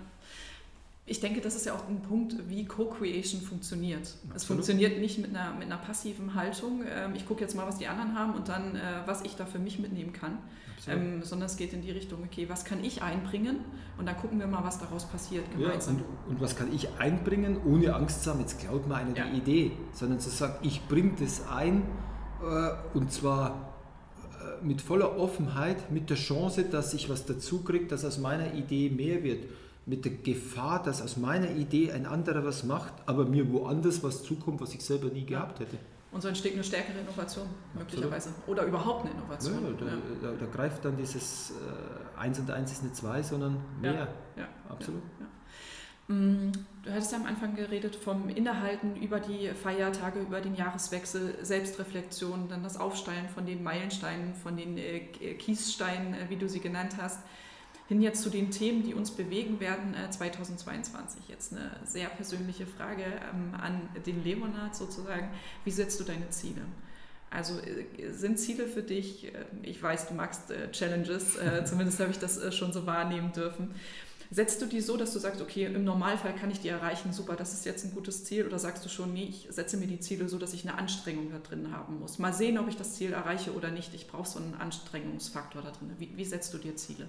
ich 1.05 1.19
denke, 1.19 1.41
das 1.41 1.57
ist 1.57 1.67
ja 1.67 1.75
auch 1.75 1.89
ein 1.89 2.01
Punkt, 2.01 2.49
wie 2.49 2.65
Co-Creation 2.65 3.41
funktioniert. 3.41 4.03
Absolut. 4.03 4.37
Es 4.37 4.45
funktioniert 4.45 5.01
nicht 5.01 5.19
mit 5.19 5.31
einer, 5.35 5.53
mit 5.53 5.65
einer 5.65 5.79
passiven 5.79 6.35
Haltung, 6.35 6.85
ähm, 6.89 7.15
ich 7.17 7.27
gucke 7.27 7.41
jetzt 7.41 7.57
mal, 7.57 7.67
was 7.67 7.79
die 7.79 7.89
anderen 7.89 8.17
haben 8.17 8.35
und 8.35 8.49
dann, 8.49 8.77
äh, 8.77 8.81
was 9.05 9.23
ich 9.23 9.35
da 9.35 9.45
für 9.45 9.59
mich 9.59 9.81
mitnehmen 9.81 10.13
kann, 10.13 10.39
ähm, 10.87 11.23
sondern 11.23 11.47
es 11.47 11.57
geht 11.57 11.73
in 11.73 11.83
die 11.83 11.91
Richtung, 11.91 12.23
okay, 12.25 12.49
was 12.49 12.65
kann 12.65 12.85
ich 12.85 13.03
einbringen 13.03 13.61
und 13.99 14.07
dann 14.07 14.17
gucken 14.17 14.39
wir 14.39 14.47
mal, 14.47 14.63
was 14.63 14.79
daraus 14.79 15.05
passiert 15.05 15.45
gemeinsam. 15.51 15.97
Ja, 15.97 16.05
und, 16.27 16.35
und, 16.35 16.41
was 16.41 16.55
kann 16.55 16.73
ich 16.73 16.89
einbringen, 16.99 17.59
ohne 17.65 17.95
Angst 17.95 18.23
zu 18.23 18.31
haben, 18.31 18.41
jetzt 18.41 18.61
klaut 18.61 18.87
mir 18.87 18.95
einer 18.95 19.17
ja. 19.17 19.25
die 19.25 19.39
Idee, 19.39 19.73
sondern 19.93 20.21
zu 20.21 20.31
sagen, 20.31 20.55
ich 20.63 20.87
bringe 20.87 21.15
das 21.19 21.49
ein 21.49 21.83
äh, 22.43 22.97
und 22.97 23.11
zwar 23.13 23.75
äh, 24.41 24.65
mit 24.65 24.81
voller 24.81 25.19
Offenheit, 25.19 25.91
mit 25.91 26.11
der 26.11 26.17
Chance, 26.17 26.63
dass 26.63 26.95
ich 26.95 27.09
was 27.09 27.27
dazu 27.27 27.65
kriege, 27.65 27.87
dass 27.87 28.05
aus 28.05 28.19
meiner 28.19 28.55
Idee 28.55 28.89
mehr 28.89 29.25
wird 29.25 29.47
mit 29.87 30.05
der 30.05 30.13
Gefahr, 30.13 30.83
dass 30.83 31.03
aus 31.03 31.17
meiner 31.17 31.51
Idee 31.51 31.93
ein 31.93 32.07
anderer 32.07 32.45
was 32.45 32.65
macht, 32.65 32.93
aber 33.07 33.25
mir 33.25 33.51
woanders 33.53 34.03
was 34.03 34.23
zukommt, 34.23 34.61
was 34.61 34.75
ich 34.75 34.85
selber 34.85 35.09
nie 35.09 35.27
gehabt 35.27 35.61
hätte. 35.61 35.79
Und 36.13 36.21
so 36.21 36.29
entsteht 36.29 36.53
eine 36.53 36.63
stärkere 36.63 36.99
Innovation 36.99 37.47
möglicherweise. 37.75 38.29
Absolut. 38.29 38.49
Oder 38.49 38.65
überhaupt 38.65 39.07
eine 39.07 39.15
Innovation. 39.15 39.65
Ja, 39.65 39.71
da, 39.73 39.87
ja. 39.87 39.99
da, 40.21 40.33
da, 40.39 40.47
greift 40.47 40.85
dann 40.85 40.97
dieses 40.97 41.53
äh, 41.53 42.21
1 42.21 42.41
und 42.41 42.51
1 42.51 42.71
ist 42.71 42.83
nicht 42.83 42.97
2, 42.97 43.23
sondern 43.23 43.57
mehr. 43.81 44.09
Ja, 44.37 44.49
Absolut. 44.69 45.03
Mm, 46.09 46.51
du 46.83 46.91
hattest 46.91 47.13
ja 47.13 47.19
am 47.19 47.27
Anfang 47.27 47.55
geredet 47.55 47.97
vom 47.97 48.29
Innehalten 48.29 48.97
über 48.97 49.21
die 49.21 49.49
Feiertage, 49.51 50.21
über 50.21 50.43
den 50.43 50.55
Jahreswechsel, 50.55 51.39
Selbstreflexion, 51.43 52.49
dann 52.49 52.63
das 52.63 52.77
Aufsteigen 52.79 53.29
von 53.29 53.47
den 53.47 53.63
Meilensteinen, 53.63 54.35
von 54.35 54.57
den 54.57 54.77
äh, 54.77 55.01
Kiessteinen, 55.35 56.13
äh, 56.13 56.29
wie 56.29 56.37
du 56.37 56.49
sie 56.49 56.61
genannt 56.61 56.97
hast 57.01 57.21
hin 57.93 58.01
jetzt 58.01 58.23
zu 58.23 58.31
den 58.31 58.51
Themen, 58.51 58.83
die 58.83 58.95
uns 58.95 59.11
bewegen 59.11 59.61
werden 59.61 59.95
2022. 60.11 61.29
Äh, 61.29 61.33
jetzt 61.33 61.53
eine 61.53 61.71
sehr 61.85 62.09
persönliche 62.09 62.67
Frage 62.67 63.05
ähm, 63.05 63.55
an 63.55 63.89
den 64.07 64.25
Leonard 64.25 64.75
sozusagen. 64.75 65.29
Wie 65.65 65.71
setzt 65.71 66.01
du 66.01 66.05
deine 66.05 66.31
Ziele? 66.31 66.63
Also 67.31 67.55
äh, 67.61 68.11
sind 68.13 68.39
Ziele 68.39 68.67
für 68.67 68.83
dich, 68.83 69.27
äh, 69.27 69.45
ich 69.63 69.83
weiß, 69.83 70.09
du 70.09 70.15
magst 70.15 70.53
Challenges, 70.73 71.39
zumindest 71.65 72.01
habe 72.01 72.11
ich 72.11 72.19
das 72.19 72.55
schon 72.55 72.73
so 72.73 72.87
wahrnehmen 72.87 73.33
dürfen. 73.33 73.75
Setzt 74.31 74.63
du 74.63 74.67
die 74.67 74.81
so, 74.81 74.97
dass 74.97 75.13
du 75.13 75.19
sagst, 75.19 75.43
okay, 75.43 75.67
im 75.67 75.85
Normalfall 75.85 76.35
kann 76.35 76.51
ich 76.51 76.61
die 76.61 76.69
erreichen, 76.69 77.13
super, 77.13 77.37
das 77.37 77.53
ist 77.53 77.67
jetzt 77.67 77.85
ein 77.85 77.93
gutes 77.93 78.25
Ziel? 78.25 78.47
Oder 78.47 78.59
sagst 78.59 78.83
du 78.83 78.89
schon, 78.89 79.13
nee, 79.13 79.27
ich 79.29 79.49
setze 79.51 79.77
mir 79.77 79.87
die 79.87 80.01
Ziele 80.01 80.27
so, 80.27 80.39
dass 80.39 80.55
ich 80.55 80.67
eine 80.67 80.79
Anstrengung 80.79 81.31
da 81.31 81.39
drin 81.39 81.71
haben 81.71 82.01
muss? 82.01 82.19
Mal 82.19 82.33
sehen, 82.33 82.57
ob 82.57 82.67
ich 82.69 82.79
das 82.79 82.95
Ziel 82.95 83.13
erreiche 83.13 83.53
oder 83.53 83.71
nicht. 83.71 83.93
Ich 83.93 84.07
brauche 84.07 84.27
so 84.27 84.39
einen 84.39 84.55
Anstrengungsfaktor 84.55 85.61
da 85.61 85.71
drin. 85.73 85.91
Wie, 85.99 86.17
wie 86.17 86.25
setzt 86.25 86.55
du 86.55 86.57
dir 86.57 86.75
Ziele? 86.77 87.07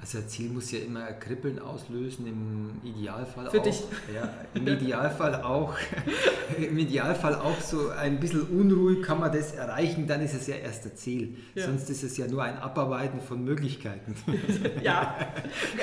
Also 0.00 0.18
ein 0.18 0.28
Ziel 0.28 0.50
muss 0.50 0.70
ja 0.72 0.78
immer 0.78 1.12
Kribbeln 1.12 1.58
auslösen, 1.58 2.26
im 2.26 2.80
Idealfall 2.82 3.50
Für 3.50 3.60
auch. 3.60 3.62
Dich. 3.62 3.82
Ja, 4.14 4.32
Im 4.54 4.66
Idealfall 4.66 5.42
auch. 5.42 5.74
Im 6.58 6.78
Idealfall 6.78 7.34
auch 7.34 7.60
so 7.60 7.90
ein 7.90 8.18
bisschen 8.18 8.42
unruhig 8.42 9.02
kann 9.02 9.20
man 9.20 9.30
das 9.30 9.52
erreichen, 9.52 10.06
dann 10.06 10.22
ist 10.22 10.32
es 10.34 10.46
ja 10.46 10.56
erst 10.56 10.86
ein 10.86 10.96
Ziel. 10.96 11.36
Ja. 11.54 11.66
Sonst 11.66 11.90
ist 11.90 12.02
es 12.02 12.16
ja 12.16 12.26
nur 12.26 12.42
ein 12.42 12.56
Abarbeiten 12.56 13.20
von 13.20 13.44
Möglichkeiten. 13.44 14.14
Ja. 14.82 15.14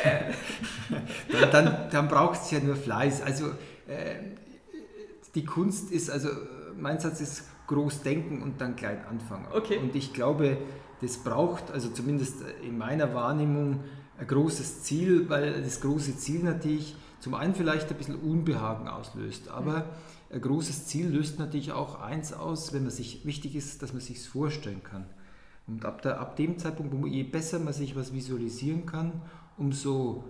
dann 1.32 1.52
dann, 1.52 1.90
dann 1.92 2.08
braucht 2.08 2.42
es 2.42 2.52
ja 2.52 2.60
nur 2.60 2.76
Fleiß. 2.76 3.22
Also 3.22 3.48
äh, 3.88 4.16
die 5.36 5.46
Kunst 5.46 5.92
ist, 5.92 6.10
also 6.10 6.30
mein 6.76 7.00
Satz 7.00 7.22
ist 7.22 7.44
groß 7.68 8.02
denken 8.02 8.42
und 8.42 8.60
dann 8.62 8.76
klein 8.76 9.00
anfangen. 9.10 9.46
Okay. 9.54 9.78
Und 9.78 9.96
ich 9.96 10.14
glaube, 10.14 10.58
das 11.02 11.18
braucht, 11.18 11.72
also 11.72 11.90
zumindest 11.90 12.38
in 12.66 12.78
meiner 12.78 13.14
Wahrnehmung, 13.14 13.84
ein 14.20 14.28
großes 14.28 14.84
Ziel, 14.84 15.30
weil 15.30 15.62
das 15.62 15.82
große 15.82 16.18
Ziel 16.18 16.44
natürlich 16.44 16.96
zum 17.20 17.34
einen 17.34 17.56
vielleicht 17.56 17.90
ein 17.90 17.98
bisschen 17.98 18.16
Unbehagen 18.16 18.88
auslöst, 18.88 19.50
aber 19.50 19.86
ein 20.32 20.42
großes 20.42 20.88
Ziel 20.88 21.08
löst 21.08 21.40
natürlich 21.40 21.72
auch 21.72 22.02
eins 22.02 22.34
aus, 22.34 22.74
wenn 22.74 22.84
man 22.84 22.92
sich 22.92 23.26
wichtig 23.26 23.56
ist, 23.56 23.82
dass 23.82 23.94
man 23.94 24.02
sich 24.02 24.18
es 24.18 24.28
vorstellen 24.28 24.84
kann. 24.84 25.06
Und 25.68 25.86
ab, 25.86 26.02
der, 26.02 26.20
ab 26.20 26.36
dem 26.36 26.58
Zeitpunkt, 26.58 26.94
wo 26.94 26.98
man, 26.98 27.12
je 27.12 27.24
besser 27.24 27.60
man 27.60 27.74
sich 27.74 27.96
was 27.96 28.14
visualisieren 28.14 28.86
kann, 28.86 29.22
umso 29.58 30.24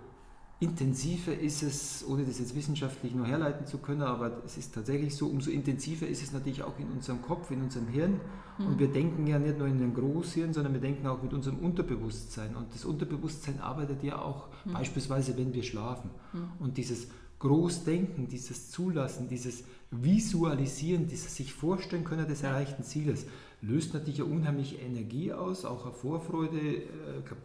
intensiver 0.60 1.38
ist 1.38 1.62
es, 1.62 2.04
ohne 2.08 2.26
das 2.26 2.40
jetzt 2.40 2.56
wissenschaftlich 2.56 3.14
nur 3.14 3.28
herleiten 3.28 3.68
zu 3.68 3.78
können, 3.78 4.02
aber 4.02 4.42
es 4.44 4.58
ist 4.58 4.74
tatsächlich 4.74 5.16
so, 5.16 5.28
umso 5.28 5.52
intensiver 5.52 6.08
ist 6.08 6.24
es 6.24 6.32
natürlich 6.32 6.64
auch 6.64 6.80
in 6.80 6.88
unserem 6.88 7.22
Kopf, 7.22 7.52
in 7.52 7.62
unserem 7.62 7.88
Hirn. 7.88 8.20
Mhm. 8.58 8.66
Und 8.66 8.80
wir 8.80 8.88
denken 8.88 9.28
ja 9.28 9.38
nicht 9.38 9.60
nur 9.60 9.68
in 9.68 9.78
den 9.78 9.94
Großhirn, 9.94 10.54
sondern 10.54 10.74
wir 10.74 10.82
denken 10.82 11.06
auch 11.06 11.22
mit 11.22 11.34
unserem 11.34 11.60
Unterbewusstsein. 11.60 12.56
Und 12.56 12.74
das 12.74 12.86
Unterbewusstsein 12.86 13.60
arbeitet 13.60 14.02
ja 14.04 14.20
auch 14.20 14.48
mhm. 14.66 14.74
beispielsweise, 14.74 15.38
wenn 15.38 15.54
wir 15.54 15.62
schlafen. 15.62 16.10
Mhm. 16.34 16.50
Und 16.60 16.78
dieses 16.78 17.08
Großdenken, 17.38 18.28
dieses 18.28 18.72
Zulassen, 18.72 19.30
dieses 19.30 19.64
Visualisieren, 19.92 21.08
dieses 21.08 21.36
sich 21.36 21.54
vorstellen 21.54 22.04
können 22.04 22.28
des 22.28 22.42
erreichten 22.42 22.84
Zieles, 22.84 23.28
löst 23.62 23.94
natürlich 23.94 24.22
eine 24.22 24.32
unheimliche 24.32 24.78
Energie 24.78 25.32
aus, 25.34 25.66
auch 25.66 25.86
eine 25.86 25.94
Vorfreude, 25.94 26.60
äh, 26.60 26.86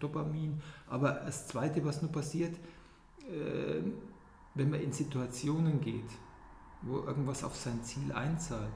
Dopamin. 0.00 0.60
Aber 0.88 1.12
das 1.26 1.46
Zweite, 1.46 1.84
was 1.84 2.00
nur 2.00 2.10
passiert, 2.10 2.52
wenn 4.54 4.70
man 4.70 4.80
in 4.80 4.92
Situationen 4.92 5.80
geht, 5.80 6.10
wo 6.82 6.98
irgendwas 6.98 7.44
auf 7.44 7.56
sein 7.56 7.82
Ziel 7.82 8.12
einzahlt, 8.12 8.72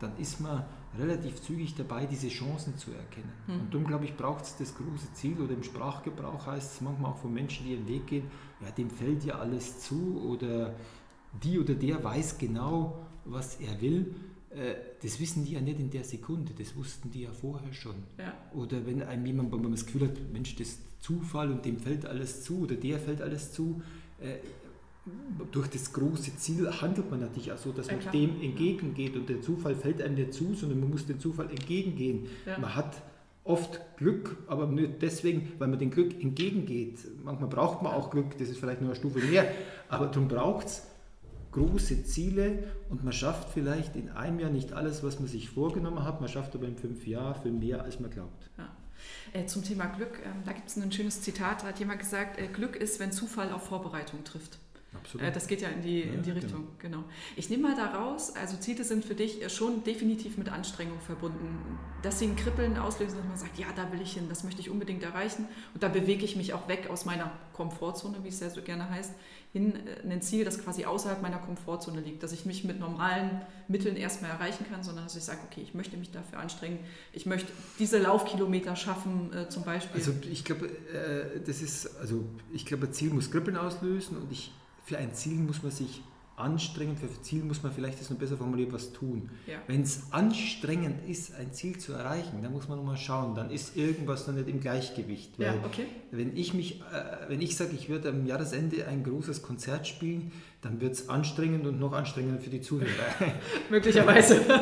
dann 0.00 0.16
ist 0.18 0.40
man 0.40 0.64
relativ 0.98 1.40
zügig 1.42 1.74
dabei, 1.74 2.06
diese 2.06 2.28
Chancen 2.28 2.76
zu 2.76 2.92
erkennen. 2.92 3.32
Mhm. 3.46 3.60
Und 3.60 3.74
darum, 3.74 3.86
glaube 3.86 4.04
ich, 4.04 4.16
braucht 4.16 4.44
es 4.44 4.56
das 4.56 4.74
große 4.74 5.12
Ziel 5.14 5.40
oder 5.40 5.54
im 5.54 5.62
Sprachgebrauch 5.62 6.46
heißt 6.46 6.74
es 6.74 6.80
manchmal 6.80 7.12
auch 7.12 7.18
von 7.18 7.32
Menschen, 7.32 7.66
die 7.66 7.72
ihren 7.72 7.88
Weg 7.88 8.06
gehen, 8.06 8.30
ja, 8.60 8.70
dem 8.70 8.90
fällt 8.90 9.24
ja 9.24 9.38
alles 9.38 9.80
zu 9.80 10.22
oder 10.22 10.74
die 11.42 11.58
oder 11.58 11.74
der 11.74 12.02
weiß 12.02 12.38
genau, 12.38 13.06
was 13.24 13.60
er 13.60 13.80
will. 13.80 14.14
Äh, 14.50 14.74
das 15.02 15.20
wissen 15.20 15.44
die 15.44 15.52
ja 15.52 15.60
nicht 15.60 15.80
in 15.80 15.90
der 15.90 16.04
Sekunde, 16.04 16.52
das 16.56 16.76
wussten 16.76 17.10
die 17.10 17.22
ja 17.22 17.32
vorher 17.32 17.72
schon. 17.72 17.96
Ja. 18.18 18.32
Oder 18.54 18.86
wenn 18.86 19.02
einem 19.02 19.26
jemand, 19.26 19.52
wenn 19.52 19.62
man 19.62 19.72
das 19.72 19.86
Gefühl 19.86 20.08
hat, 20.08 20.32
Mensch, 20.32 20.54
das 20.56 20.68
ist 20.68 20.80
Zufall 21.00 21.50
und 21.50 21.64
dem 21.64 21.78
fällt 21.78 22.06
alles 22.06 22.42
zu 22.42 22.62
oder 22.62 22.74
der 22.74 22.98
fällt 22.98 23.22
alles 23.22 23.52
zu, 23.52 23.82
äh, 24.20 24.36
durch 25.52 25.68
das 25.68 25.92
große 25.92 26.36
Ziel 26.36 26.68
handelt 26.68 27.10
man 27.10 27.20
natürlich 27.20 27.52
auch 27.52 27.58
so, 27.58 27.70
dass 27.70 27.86
man 27.86 28.00
Ja, 28.00 28.10
dem 28.10 28.42
entgegengeht 28.42 29.14
und 29.14 29.28
der 29.28 29.40
Zufall 29.40 29.76
fällt 29.76 30.02
einem 30.02 30.16
nicht 30.16 30.34
zu, 30.34 30.54
sondern 30.54 30.80
man 30.80 30.90
muss 30.90 31.06
dem 31.06 31.20
Zufall 31.20 31.48
entgegengehen. 31.48 32.26
Ja. 32.44 32.58
Man 32.58 32.74
hat 32.74 33.02
oft 33.44 33.80
Glück, 33.96 34.36
aber 34.48 34.66
nur 34.66 34.88
deswegen, 34.88 35.52
weil 35.58 35.68
man 35.68 35.78
dem 35.78 35.90
Glück 35.90 36.20
entgegengeht. 36.20 36.98
Manchmal 37.24 37.48
braucht 37.48 37.82
man 37.82 37.92
auch 37.92 38.10
Glück, 38.10 38.36
das 38.38 38.48
ist 38.48 38.58
vielleicht 38.58 38.80
nur 38.80 38.90
eine 38.90 38.96
Stufe 38.98 39.20
mehr, 39.20 39.46
aber 39.88 40.06
darum 40.06 40.26
braucht 40.26 40.66
es 40.66 40.82
große 41.56 42.04
Ziele 42.04 42.64
und 42.90 43.02
man 43.02 43.12
schafft 43.12 43.48
vielleicht 43.48 43.96
in 43.96 44.10
einem 44.10 44.38
Jahr 44.38 44.50
nicht 44.50 44.74
alles, 44.74 45.02
was 45.02 45.18
man 45.18 45.28
sich 45.28 45.48
vorgenommen 45.48 46.04
hat, 46.04 46.20
man 46.20 46.28
schafft 46.28 46.54
aber 46.54 46.66
in 46.66 46.76
fünf 46.76 47.06
Jahren 47.06 47.40
viel 47.42 47.52
mehr, 47.52 47.82
als 47.82 47.98
man 47.98 48.10
glaubt. 48.10 48.50
Ja. 48.58 48.68
Äh, 49.32 49.46
zum 49.46 49.64
Thema 49.64 49.86
Glück, 49.86 50.20
ähm, 50.24 50.42
da 50.44 50.52
gibt 50.52 50.68
es 50.68 50.76
ein 50.76 50.92
schönes 50.92 51.22
Zitat, 51.22 51.62
da 51.62 51.68
hat 51.68 51.78
jemand 51.78 52.00
gesagt, 52.00 52.38
äh, 52.38 52.48
Glück 52.48 52.76
ist, 52.76 53.00
wenn 53.00 53.10
Zufall 53.10 53.52
auf 53.52 53.68
Vorbereitung 53.68 54.22
trifft. 54.24 54.58
Absolut. 54.96 55.26
Äh, 55.26 55.32
das 55.32 55.46
geht 55.46 55.60
ja 55.60 55.68
in 55.68 55.82
die, 55.82 56.02
in 56.02 56.22
die 56.22 56.30
Ja, 56.30 56.34
Richtung, 56.34 56.68
genau. 56.78 57.04
Ich 57.36 57.50
nehme 57.50 57.68
mal 57.68 57.76
daraus, 57.76 58.34
also 58.34 58.56
Ziele 58.56 58.84
sind 58.84 59.04
für 59.04 59.14
dich 59.14 59.42
äh, 59.42 59.50
schon 59.50 59.84
definitiv 59.84 60.38
mit 60.38 60.48
Anstrengung 60.48 61.00
verbunden. 61.00 61.78
Dass 62.02 62.18
sie 62.18 62.26
ein 62.26 62.36
Kribbeln 62.36 62.76
auslösen, 62.76 63.16
dass 63.16 63.26
man 63.26 63.36
sagt, 63.36 63.58
ja, 63.58 63.66
da 63.74 63.90
will 63.92 64.00
ich 64.00 64.12
hin, 64.12 64.28
das 64.28 64.44
möchte 64.44 64.60
ich 64.60 64.70
unbedingt 64.70 65.02
erreichen. 65.02 65.46
Und 65.74 65.82
da 65.82 65.88
bewege 65.88 66.24
ich 66.24 66.36
mich 66.36 66.52
auch 66.52 66.68
weg 66.68 66.88
aus 66.90 67.04
meiner 67.04 67.32
Komfortzone, 67.52 68.18
wie 68.22 68.28
es 68.28 68.40
ja 68.40 68.50
so 68.50 68.62
gerne 68.62 68.88
heißt, 68.88 69.12
hin 69.52 69.74
äh, 69.86 70.02
in 70.02 70.12
ein 70.12 70.22
Ziel, 70.22 70.44
das 70.44 70.62
quasi 70.62 70.84
außerhalb 70.84 71.22
meiner 71.22 71.38
Komfortzone 71.38 72.00
liegt. 72.00 72.22
Dass 72.22 72.32
ich 72.32 72.46
mich 72.46 72.64
mit 72.64 72.78
normalen 72.78 73.42
Mitteln 73.68 73.96
erstmal 73.96 74.30
erreichen 74.30 74.66
kann, 74.70 74.82
sondern 74.82 75.04
dass 75.04 75.16
ich 75.16 75.24
sage, 75.24 75.40
okay, 75.50 75.62
ich 75.62 75.74
möchte 75.74 75.96
mich 75.96 76.10
dafür 76.10 76.38
anstrengen. 76.38 76.78
Ich 77.12 77.26
möchte 77.26 77.50
diese 77.78 77.98
Laufkilometer 77.98 78.76
schaffen, 78.76 79.32
äh, 79.32 79.48
zum 79.48 79.64
Beispiel. 79.64 80.00
Also 80.00 80.12
ich 80.30 80.44
glaube, 80.44 80.66
äh, 80.66 81.40
das 81.44 81.62
ist, 81.62 81.96
also 81.98 82.24
ich 82.52 82.66
glaube, 82.66 82.86
ein 82.86 82.92
Ziel 82.92 83.10
muss 83.10 83.30
Kribbeln 83.30 83.56
auslösen 83.56 84.16
und 84.18 84.30
ich, 84.30 84.52
für 84.86 84.98
ein 84.98 85.12
Ziel 85.12 85.38
muss 85.38 85.62
man 85.64 85.72
sich 85.72 86.00
anstrengen, 86.36 86.96
für 86.96 87.06
ein 87.06 87.22
Ziel 87.22 87.42
muss 87.42 87.62
man 87.62 87.72
vielleicht 87.72 87.98
das 87.98 88.10
noch 88.10 88.18
besser 88.18 88.36
formulieren, 88.36 88.70
was 88.72 88.92
tun. 88.92 89.30
ja. 89.46 89.56
Wenn 89.66 89.80
es 89.80 90.12
anstrengend 90.12 91.08
ist, 91.08 91.34
ein 91.34 91.52
Ziel 91.52 91.78
zu 91.78 91.94
erreichen, 91.94 92.42
dann 92.42 92.52
muss 92.52 92.68
man 92.68 92.78
nochmal 92.78 92.98
schauen, 92.98 93.34
dann 93.34 93.50
ist 93.50 93.76
irgendwas 93.76 94.26
noch 94.26 94.34
nicht 94.34 94.48
im 94.48 94.60
Gleichgewicht. 94.60 95.38
ja, 95.38 95.54
okay. 95.64 95.86
wenn 96.12 96.36
ich 96.36 96.54
mich, 96.54 96.82
äh, 96.82 97.28
wenn 97.28 97.40
ich 97.40 97.56
sage, 97.56 97.70
ich 97.74 97.88
würde 97.88 98.10
am 98.10 98.26
Jahresende 98.26 98.86
ein 98.86 99.02
großes 99.02 99.42
Konzert 99.42 99.88
spielen, 99.88 100.30
dann 100.60 100.80
wird 100.80 100.92
es 100.92 101.08
anstrengend 101.08 101.66
und 101.66 101.80
noch 101.80 101.92
anstrengender 101.92 102.38
für 102.40 102.50
die 102.50 102.60
Zuhörer. 102.60 102.90
Möglicherweise. 103.70 104.40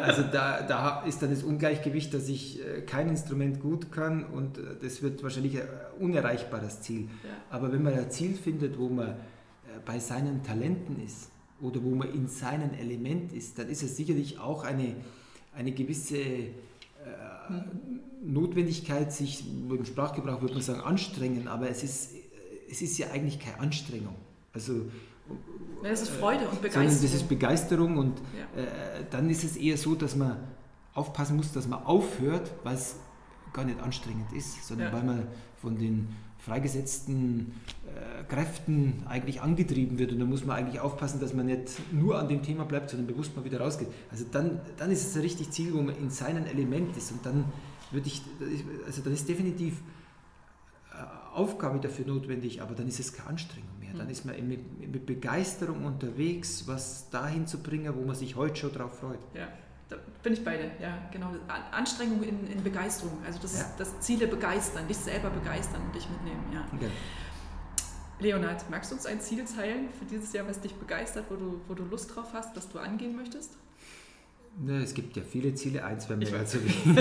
Also 0.00 0.22
da, 0.22 0.62
da 0.62 1.02
ist 1.02 1.20
dann 1.20 1.28
das 1.28 1.42
Ungleichgewicht, 1.42 2.14
dass 2.14 2.30
ich 2.30 2.64
äh, 2.64 2.80
kein 2.80 3.10
Instrument 3.10 3.60
gut 3.60 3.92
kann 3.92 4.24
und 4.24 4.56
äh, 4.56 4.62
das 4.80 5.02
wird 5.02 5.22
wahrscheinlich 5.22 5.60
ein 5.60 5.68
unerreichbares 5.98 6.80
Ziel. 6.80 7.02
Ja. 7.02 7.30
Aber 7.50 7.70
wenn 7.72 7.82
man 7.82 7.92
ein 7.92 8.10
Ziel 8.10 8.34
findet, 8.34 8.78
wo 8.78 8.88
man 8.88 9.16
bei 9.84 9.98
seinen 9.98 10.42
Talenten 10.42 11.02
ist 11.04 11.30
oder 11.60 11.82
wo 11.82 11.90
man 11.94 12.12
in 12.12 12.28
seinem 12.28 12.72
Element 12.74 13.32
ist, 13.32 13.58
dann 13.58 13.68
ist 13.68 13.82
es 13.82 13.96
sicherlich 13.96 14.38
auch 14.38 14.64
eine, 14.64 14.94
eine 15.56 15.72
gewisse 15.72 16.18
äh, 16.18 16.50
Notwendigkeit, 18.24 19.12
sich 19.12 19.44
im 19.46 19.84
Sprachgebrauch 19.84 20.40
würde 20.40 20.54
man 20.54 20.62
sagen 20.62 20.80
anstrengen, 20.80 21.48
aber 21.48 21.68
es 21.70 21.82
ist, 21.82 22.10
es 22.70 22.82
ist 22.82 22.98
ja 22.98 23.08
eigentlich 23.10 23.38
keine 23.38 23.60
Anstrengung. 23.60 24.14
Also 24.52 24.72
Ja, 25.82 25.90
das 25.90 26.02
ist 26.02 26.10
Freude 26.10 26.40
und 26.48 26.54
sondern 26.54 26.62
Begeisterung. 26.62 27.02
das 27.02 27.14
ist 27.14 27.28
Begeisterung 27.28 27.96
und 27.98 28.18
Ja. 28.56 28.62
äh, 28.62 29.04
dann 29.10 29.30
ist 29.30 29.44
es 29.44 29.56
eher 29.56 29.76
so, 29.76 29.94
dass 29.94 30.16
man 30.16 30.36
aufpassen 30.94 31.36
muss, 31.36 31.52
dass 31.52 31.68
man 31.68 31.82
aufhört, 31.84 32.50
weil 32.64 32.74
es 32.74 32.96
gar 33.52 33.64
nicht 33.64 33.80
anstrengend 33.80 34.32
ist, 34.32 34.66
sondern 34.66 34.88
Ja. 34.88 34.92
weil 34.92 35.04
man 35.04 35.26
von 35.60 35.78
den 35.78 36.08
freigesetzten 36.48 37.52
äh, 37.86 38.24
Kräften 38.24 39.02
eigentlich 39.06 39.40
angetrieben 39.40 39.98
wird 39.98 40.12
und 40.12 40.18
da 40.20 40.24
muss 40.24 40.44
man 40.44 40.56
eigentlich 40.56 40.80
aufpassen, 40.80 41.20
dass 41.20 41.34
man 41.34 41.46
nicht 41.46 41.92
nur 41.92 42.18
an 42.18 42.28
dem 42.28 42.42
Thema 42.42 42.64
bleibt, 42.64 42.90
sondern 42.90 43.06
bewusst 43.06 43.36
mal 43.36 43.44
wieder 43.44 43.60
rausgeht. 43.60 43.88
Also 44.10 44.24
dann, 44.30 44.60
dann 44.76 44.90
ist 44.90 45.06
es 45.06 45.14
ein 45.16 45.22
richtig 45.22 45.50
Ziel, 45.50 45.72
wo 45.74 45.82
man 45.82 45.96
in 45.96 46.10
seinem 46.10 46.46
Element 46.46 46.96
ist 46.96 47.12
und 47.12 47.24
dann 47.24 47.44
würde 47.90 48.06
ich, 48.06 48.22
also 48.86 49.02
dann 49.02 49.12
ist 49.12 49.28
definitiv 49.28 49.80
äh, 50.92 51.36
Aufgabe 51.36 51.78
dafür 51.78 52.06
notwendig, 52.06 52.60
aber 52.62 52.74
dann 52.74 52.88
ist 52.88 53.00
es 53.00 53.12
keine 53.12 53.30
Anstrengung 53.30 53.70
mehr. 53.78 53.92
Dann 53.96 54.06
Mhm. 54.06 54.12
ist 54.12 54.24
man 54.24 54.48
mit, 54.48 54.92
mit 54.92 55.06
Begeisterung 55.06 55.84
unterwegs, 55.84 56.64
was 56.66 57.08
dahin 57.10 57.46
zu 57.46 57.58
bringen, 57.62 57.92
wo 57.96 58.04
man 58.04 58.14
sich 58.14 58.36
heute 58.36 58.56
schon 58.56 58.72
drauf 58.72 58.98
freut. 58.98 59.18
Ja, 59.34 59.48
da 59.88 59.96
bin 60.22 60.32
ich 60.34 60.44
beide. 60.44 60.70
Ja, 60.80 60.98
genau. 61.10 61.28
An- 61.48 61.62
Anstrengung 61.72 62.22
in, 62.22 62.46
in 62.46 62.62
Begeisterung. 62.62 63.18
Also 63.26 63.38
das 63.40 63.54
Ja. 63.54 63.60
ist 63.64 63.76
das 63.78 64.00
Ziele 64.00 64.26
begeistern, 64.26 64.86
dich 64.86 64.96
selber 64.98 65.30
begeistern 65.30 65.82
und 65.86 65.94
dich 65.94 66.08
mitnehmen. 66.10 66.44
Ja. 66.52 66.60
Ja. 66.80 66.88
Leonhard, 68.20 68.68
magst 68.68 68.90
du 68.90 68.96
uns 68.96 69.06
ein 69.06 69.20
Ziel 69.20 69.44
teilen 69.44 69.88
für 69.96 70.04
dieses 70.04 70.32
Jahr, 70.32 70.46
was 70.48 70.60
dich 70.60 70.74
begeistert, 70.74 71.26
wo 71.30 71.36
du, 71.36 71.60
wo 71.68 71.74
du 71.74 71.84
Lust 71.84 72.14
drauf 72.14 72.26
hast, 72.32 72.56
das 72.56 72.68
du 72.68 72.78
angehen 72.78 73.14
möchtest? 73.14 73.52
Ne, 74.60 74.82
es 74.82 74.92
gibt 74.92 75.16
ja 75.16 75.22
viele 75.22 75.54
Ziele, 75.54 75.84
eins 75.84 76.08
wäre 76.08 76.18
mir 76.18 76.44
zu 76.44 76.58
wenig. 76.64 76.98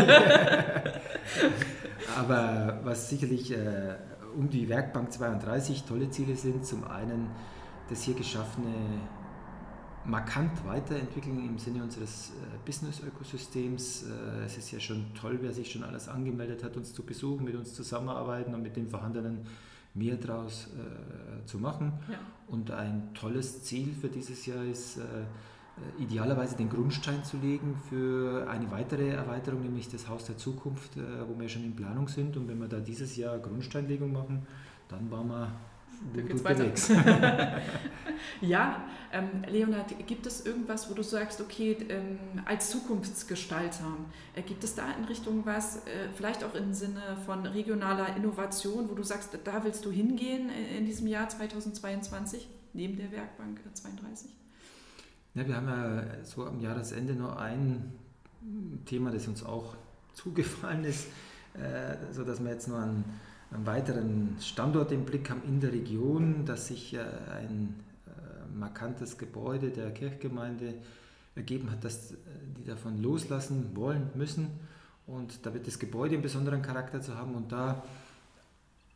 Aber 2.18 2.80
was 2.84 3.10
sicherlich 3.10 3.52
äh, 3.52 3.96
um 4.36 4.50
die 4.50 4.70
Werkbank 4.70 5.12
32 5.12 5.84
tolle 5.84 6.10
Ziele 6.10 6.36
sind, 6.36 6.66
zum 6.66 6.84
einen 6.88 7.30
das 7.90 8.04
hier 8.04 8.14
geschaffene 8.14 8.74
markant 10.08 10.66
weiterentwickeln 10.66 11.46
im 11.46 11.58
Sinne 11.58 11.84
unseres 11.84 12.30
äh, 12.30 12.58
Business-Ökosystems. 12.66 14.04
Äh, 14.04 14.46
es 14.46 14.58
ist 14.58 14.72
ja 14.72 14.80
schon 14.80 15.06
toll, 15.14 15.40
wer 15.42 15.54
sich 15.54 15.72
schon 15.72 15.84
alles 15.84 16.08
angemeldet 16.08 16.64
hat, 16.64 16.78
uns 16.78 16.94
zu 16.94 17.04
besuchen, 17.04 17.46
mit 17.46 17.56
uns 17.56 17.74
zusammenarbeiten 17.74 18.54
und 18.54 18.64
mit 18.64 18.76
den 18.76 18.88
vorhandenen 18.88 19.40
mehr 19.94 20.16
draus 20.16 20.68
äh, 20.68 21.46
zu 21.46 21.60
machen. 21.60 21.94
Ja. 22.10 22.20
Und 22.48 22.72
ein 22.72 23.14
tolles 23.14 23.64
Ziel 23.64 23.94
für 23.94 24.10
dieses 24.10 24.46
Jahr 24.46 24.64
ist, 24.64 24.98
äh, 24.98 25.02
äh, 25.78 26.04
idealerweise 26.04 26.56
den 26.56 26.70
Grundstein 26.70 27.24
zu 27.24 27.38
legen 27.38 27.76
für 27.90 28.50
eine 28.50 28.72
weitere 28.72 29.10
Erweiterung, 29.10 29.62
nämlich 29.62 29.90
das 29.90 30.08
Haus 30.08 30.26
der 30.26 30.38
Zukunft, 30.38 30.98
äh, 30.98 31.02
wo 31.28 31.40
wir 31.40 31.50
schon 31.50 31.64
in 31.64 31.76
Planung 31.76 32.08
sind. 32.08 32.36
Und 32.36 32.48
wenn 32.48 32.60
wir 32.60 32.68
da 32.68 32.80
dieses 32.80 33.16
Jahr 33.16 33.38
Grundsteinlegung 33.38 34.12
machen, 34.12 34.48
dann 34.90 35.12
waren 35.12 35.28
wir 35.28 35.52
Da 36.14 36.22
geht's 36.22 36.44
weiter. 36.44 36.66
Ja, 38.42 38.84
ähm, 39.12 39.44
Leonhard, 39.48 39.94
gibt 40.06 40.26
es 40.26 40.46
irgendwas, 40.46 40.90
wo 40.90 40.94
du 40.94 41.04
sagst, 41.04 41.42
okay, 41.42 41.78
ähm, 41.90 42.20
als 42.46 42.70
Zukunftsgestalter, 42.70 43.98
äh, 44.36 44.42
gibt 44.42 44.64
es 44.64 44.76
da 44.76 44.92
in 44.98 45.06
Richtung 45.06 45.46
was, 45.46 45.78
äh, 45.78 46.10
vielleicht 46.16 46.44
auch 46.44 46.54
im 46.54 46.74
Sinne 46.74 47.18
von 47.26 47.46
regionaler 47.46 48.16
Innovation, 48.16 48.90
wo 48.90 48.96
du 48.96 49.04
sagst, 49.04 49.38
da 49.44 49.64
willst 49.64 49.86
du 49.86 49.92
hingehen 49.92 50.50
in, 50.50 50.80
in 50.80 50.86
diesem 50.86 51.08
Jahr 51.08 51.30
2022, 51.30 52.48
neben 52.74 52.98
der 52.98 53.12
Werkbank 53.12 53.60
32? 53.74 54.32
Ja, 55.34 55.48
wir 55.48 55.56
haben 55.56 55.68
ja 55.68 56.24
so 56.24 56.46
am 56.46 56.60
Jahresende 56.60 57.14
noch 57.14 57.38
ein 57.38 57.94
Thema, 58.86 59.12
das 59.12 59.28
uns 59.28 59.44
auch 59.44 59.76
zugefallen 60.14 60.84
ist, 60.84 61.08
äh, 61.54 61.96
sodass 62.12 62.44
wir 62.44 62.52
jetzt 62.52 62.68
noch 62.68 62.80
einen, 62.80 63.06
einen 63.52 63.66
weiteren 63.66 64.38
Standort 64.42 64.92
im 64.92 65.06
Blick 65.06 65.30
haben 65.30 65.42
in 65.48 65.60
der 65.60 65.72
Region, 65.72 66.46
dass 66.46 66.68
sich 66.68 66.94
äh, 66.94 67.00
ein 67.00 67.76
äh, 68.06 68.58
markantes 68.58 69.18
Gebäude 69.18 69.70
der 69.70 69.92
Kirchgemeinde 69.92 70.74
ergeben 71.36 71.72
hat, 71.72 71.84
dass 71.84 72.12
äh, 72.12 72.16
die 72.58 72.66
davon 72.66 73.02
loslassen 73.02 73.76
wollen 73.76 74.10
müssen. 74.16 74.50
Und 75.06 75.46
da 75.46 75.54
wird 75.54 75.68
das 75.68 75.80
Gebäude 75.80 76.16
einen 76.16 76.24
besonderen 76.24 76.62
Charakter 76.62 77.02
zu 77.02 77.16
haben 77.16 77.36
und 77.36 77.52
da 77.52 77.84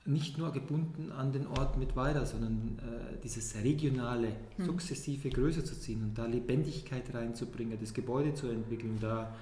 nicht 0.05 0.37
nur 0.37 0.51
gebunden 0.51 1.11
an 1.11 1.31
den 1.31 1.45
Ort 1.47 1.77
mit 1.77 1.95
weiter, 1.95 2.25
sondern 2.25 2.79
äh, 2.79 3.17
dieses 3.23 3.55
regionale, 3.55 4.29
Hm. 4.57 4.65
sukzessive 4.65 5.29
größer 5.29 5.63
zu 5.63 5.79
ziehen 5.79 6.03
und 6.03 6.17
da 6.17 6.25
Lebendigkeit 6.25 7.13
reinzubringen, 7.13 7.77
das 7.79 7.93
Gebäude 7.93 8.33
zu 8.33 8.47
entwickeln, 8.47 8.97
da 8.99 9.33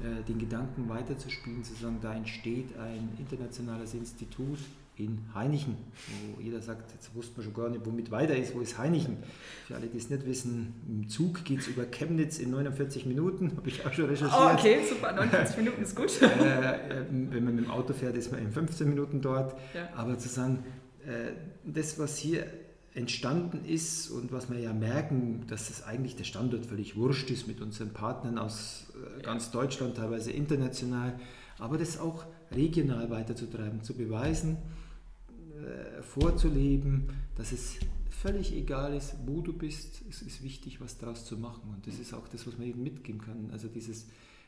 den 0.00 0.38
Gedanken 0.38 0.88
weiterzuspielen, 0.88 1.62
zu 1.62 1.74
sagen, 1.74 1.98
da 2.02 2.14
entsteht 2.14 2.76
ein 2.78 3.10
internationales 3.18 3.94
Institut 3.94 4.58
in 4.96 5.18
Heinichen, 5.34 5.76
wo 6.36 6.40
jeder 6.40 6.60
sagt, 6.60 6.92
jetzt 6.92 7.14
wusste 7.14 7.36
man 7.36 7.44
schon 7.44 7.54
gar 7.54 7.68
nicht, 7.68 7.84
womit 7.84 8.12
weiter 8.12 8.36
ist, 8.36 8.54
wo 8.54 8.60
ist 8.60 8.78
Heinichen? 8.78 9.16
Für 9.66 9.74
alle, 9.74 9.88
die 9.88 9.98
es 9.98 10.08
nicht 10.08 10.24
wissen, 10.24 10.74
im 10.88 11.08
Zug 11.08 11.44
geht 11.44 11.60
es 11.60 11.68
über 11.68 11.84
Chemnitz 11.84 12.38
in 12.38 12.50
49 12.50 13.04
Minuten, 13.06 13.56
habe 13.56 13.68
ich 13.68 13.84
auch 13.84 13.92
schon 13.92 14.04
recherchiert. 14.04 14.40
Oh, 14.40 14.52
okay, 14.52 14.78
super, 14.88 15.12
49 15.12 15.56
Minuten 15.56 15.82
ist 15.82 15.96
gut. 15.96 16.22
Äh, 16.22 16.26
äh, 16.26 17.04
wenn 17.10 17.44
man 17.44 17.56
mit 17.56 17.64
dem 17.64 17.70
Auto 17.70 17.92
fährt, 17.92 18.16
ist 18.16 18.30
man 18.30 18.40
in 18.40 18.52
15 18.52 18.88
Minuten 18.88 19.20
dort. 19.20 19.54
Ja. 19.74 19.88
Aber 19.96 20.18
zu 20.18 20.28
sagen, 20.28 20.64
äh, 21.06 21.32
das, 21.64 21.98
was 21.98 22.16
hier 22.16 22.46
entstanden 22.94 23.64
ist 23.64 24.08
und 24.10 24.32
was 24.32 24.50
wir 24.50 24.58
ja 24.58 24.72
merken, 24.72 25.44
dass 25.48 25.68
es 25.68 25.82
eigentlich 25.82 26.14
der 26.14 26.24
Standort 26.24 26.66
völlig 26.66 26.96
wurscht 26.96 27.28
ist 27.30 27.48
mit 27.48 27.60
unseren 27.60 27.92
Partnern 27.92 28.38
aus 28.38 28.86
äh, 29.18 29.22
ganz 29.22 29.50
Deutschland, 29.50 29.96
teilweise 29.96 30.30
international, 30.30 31.18
aber 31.58 31.76
das 31.76 31.98
auch 31.98 32.24
regional 32.52 33.10
weiterzutreiben, 33.10 33.82
zu 33.82 33.94
beweisen, 33.94 34.58
äh, 35.28 36.02
vorzuleben, 36.02 37.08
dass 37.36 37.50
es 37.50 37.76
völlig 38.10 38.54
egal 38.54 38.94
ist, 38.94 39.14
wo 39.26 39.40
du 39.40 39.52
bist, 39.52 40.02
es 40.08 40.22
ist 40.22 40.42
wichtig, 40.44 40.80
was 40.80 40.96
daraus 40.96 41.24
zu 41.24 41.36
machen. 41.36 41.74
Und 41.74 41.86
das 41.86 41.98
ist 41.98 42.14
auch 42.14 42.28
das, 42.28 42.46
was 42.46 42.56
man 42.58 42.68
eben 42.68 42.82
mitgeben 42.82 43.20
kann. 43.20 43.50
Also 43.52 43.68
dieses 43.68 44.06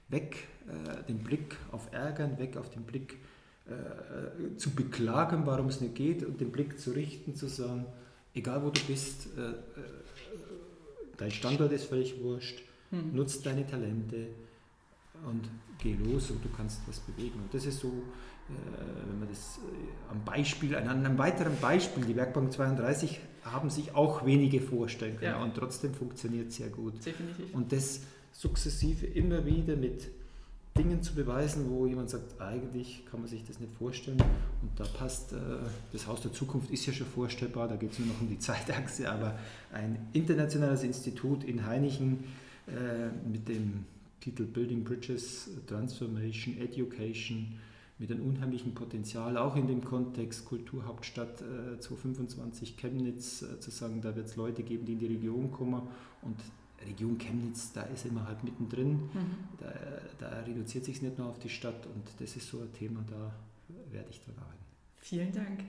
weg, 0.09 0.49
äh, 0.69 1.03
den 1.09 1.19
Blick 1.19 1.57
auf 1.73 1.93
Ärgern, 1.93 2.39
weg 2.39 2.57
auf 2.57 2.71
den 2.71 2.85
Blick 2.85 3.19
äh, 3.67 4.57
zu 4.57 4.71
beklagen, 4.71 5.47
warum 5.47 5.67
es 5.67 5.81
nicht 5.81 5.97
geht 5.97 6.25
und 6.25 6.41
den 6.41 6.53
Blick 6.53 6.79
zu 6.79 6.93
richten, 6.93 7.35
zu 7.35 7.49
sagen, 7.49 7.87
egal 8.37 8.63
wo 8.63 8.71
du 8.71 8.81
bist, 8.87 9.29
äh, 9.37 9.51
äh 9.51 9.55
dein 11.17 11.31
Standort 11.31 11.73
ist 11.73 11.87
völlig 11.87 12.23
wurscht, 12.23 12.63
hm. 12.91 13.15
nutzt 13.15 13.45
deine 13.47 13.67
Talente 13.67 14.29
und 15.27 15.49
geh 15.79 15.95
los 15.95 16.31
und 16.31 16.45
du 16.45 16.49
kannst 16.55 16.81
was 16.87 17.01
bewegen. 17.01 17.41
Und 17.41 17.55
das 17.55 17.65
ist 17.65 17.81
so, 17.81 17.89
äh, 17.89 18.53
wenn 19.09 19.19
man 19.21 19.29
das 19.29 19.59
am 20.11 20.23
Beispiel, 20.25 20.77
an 20.77 20.89
einem 20.89 21.19
weiteren 21.19 21.57
Beispiel, 21.59 22.05
die 22.05 22.15
Werkbank 22.15 22.53
32 22.53 23.19
haben 23.45 23.71
sich 23.71 23.95
auch 23.95 24.27
wenige 24.27 24.61
vorstellen 24.61 25.17
können 25.17 25.33
ja. 25.33 25.43
und 25.43 25.55
trotzdem 25.55 25.95
funktioniert 25.95 26.49
es 26.49 26.57
sehr 26.57 26.69
gut. 26.69 26.95
Definitiv. 27.05 27.55
Und 27.55 27.73
das 27.73 28.03
sukzessive 28.33 29.07
immer 29.07 29.47
wieder 29.47 29.77
mit 29.77 30.09
Dingen 30.77 31.03
zu 31.03 31.15
beweisen, 31.15 31.71
wo 31.71 31.87
jemand 31.87 32.11
sagt, 32.11 32.41
eigentlich 32.41 33.05
kann 33.11 33.21
man 33.21 33.29
sich 33.29 33.45
das 33.45 33.59
nicht 33.61 33.73
vorstellen. 33.75 34.21
Und 34.63 34.71
da 34.77 34.85
passt, 34.85 35.33
äh, 35.33 35.37
das 35.93 36.07
Haus 36.07 36.21
der 36.21 36.33
Zukunft 36.33 36.71
ist 36.71 36.87
ja 36.87 36.93
schon 36.93 37.07
vorstellbar, 37.07 37.69
da 37.69 37.77
geht 37.77 37.93
es 37.93 37.99
nur 37.99 38.09
noch 38.09 38.21
um 38.21 38.29
die 38.29 38.39
Zeitachse, 38.39 39.11
aber 39.11 39.39
ein 39.73 39.99
internationales 40.13 40.83
Institut 40.83 41.45
in 41.45 41.67
Heinichen 41.67 42.25
mit 43.31 43.47
dem 43.47 43.85
Titel 44.21 44.43
Building 44.43 44.83
Bridges, 44.83 45.49
Transformation, 45.69 46.59
Education, 46.59 47.55
mit 47.99 48.11
einem 48.11 48.27
unheimlichen 48.27 48.75
Potenzial, 48.75 49.39
auch 49.39 49.57
in 49.57 49.67
dem 49.67 49.83
Kontext 49.83 50.45
Kulturhauptstadt 50.45 51.41
äh, 51.41 51.79
2025 51.79 52.77
Chemnitz, 52.77 53.43
äh, 53.43 53.59
zu 53.59 53.71
sagen, 53.71 54.01
da 54.03 54.15
wird 54.15 54.27
es 54.27 54.37
Leute 54.37 54.63
geben, 54.63 54.85
die 54.85 54.93
in 54.93 54.99
die 54.99 55.07
Region 55.07 55.51
kommen 55.51 55.83
und 56.23 56.37
Region 56.85 57.19
Chemnitz, 57.19 57.73
da 57.73 57.83
ist 57.83 58.07
immer 58.07 58.27
halt 58.27 58.43
mittendrin, 58.45 58.93
mhm. 58.93 59.37
da, 59.59 59.73
da 60.19 60.41
reduziert 60.41 60.85
sich 60.85 61.03
nicht 61.03 61.19
nur 61.19 61.29
auf 61.29 61.39
die 61.39 61.49
Stadt 61.49 61.87
und 61.87 62.05
das 62.19 62.37
ist 62.37 62.49
so 62.49 62.61
ein 62.61 62.73
Thema, 62.73 63.05
da 63.09 63.33
werde 63.91 64.09
ich 64.11 64.21
dran 64.21 64.35
arbeiten. 64.39 64.57
Vielen 64.99 65.33
Dank. 65.33 65.61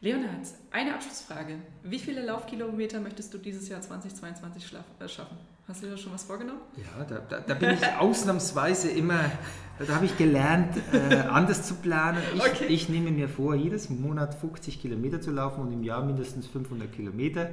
Leonhard, 0.00 0.48
eine 0.70 0.94
Abschlussfrage. 0.94 1.58
Wie 1.84 1.98
viele 1.98 2.24
Laufkilometer 2.24 3.00
möchtest 3.00 3.32
du 3.32 3.38
dieses 3.38 3.68
Jahr 3.68 3.80
2022 3.80 4.74
äh, 4.98 5.08
schaffen? 5.08 5.36
Hast 5.68 5.80
du 5.80 5.86
dir 5.86 5.92
da 5.92 5.98
schon 5.98 6.12
was 6.12 6.24
vorgenommen? 6.24 6.60
Ja, 6.76 7.04
da, 7.04 7.18
da, 7.20 7.40
da 7.40 7.54
bin 7.54 7.70
ich 7.70 7.86
ausnahmsweise 7.98 8.90
immer, 8.90 9.30
da 9.78 9.94
habe 9.94 10.06
ich 10.06 10.18
gelernt, 10.18 10.76
äh, 10.92 11.16
anders 11.20 11.62
zu 11.62 11.76
planen. 11.76 12.18
Ich, 12.34 12.42
okay. 12.42 12.66
ich 12.66 12.88
nehme 12.88 13.12
mir 13.12 13.28
vor, 13.28 13.54
jedes 13.54 13.88
Monat 13.88 14.34
50 14.34 14.82
Kilometer 14.82 15.20
zu 15.20 15.30
laufen 15.30 15.60
und 15.60 15.72
im 15.72 15.84
Jahr 15.84 16.04
mindestens 16.04 16.48
500 16.48 16.92
Kilometer. 16.92 17.50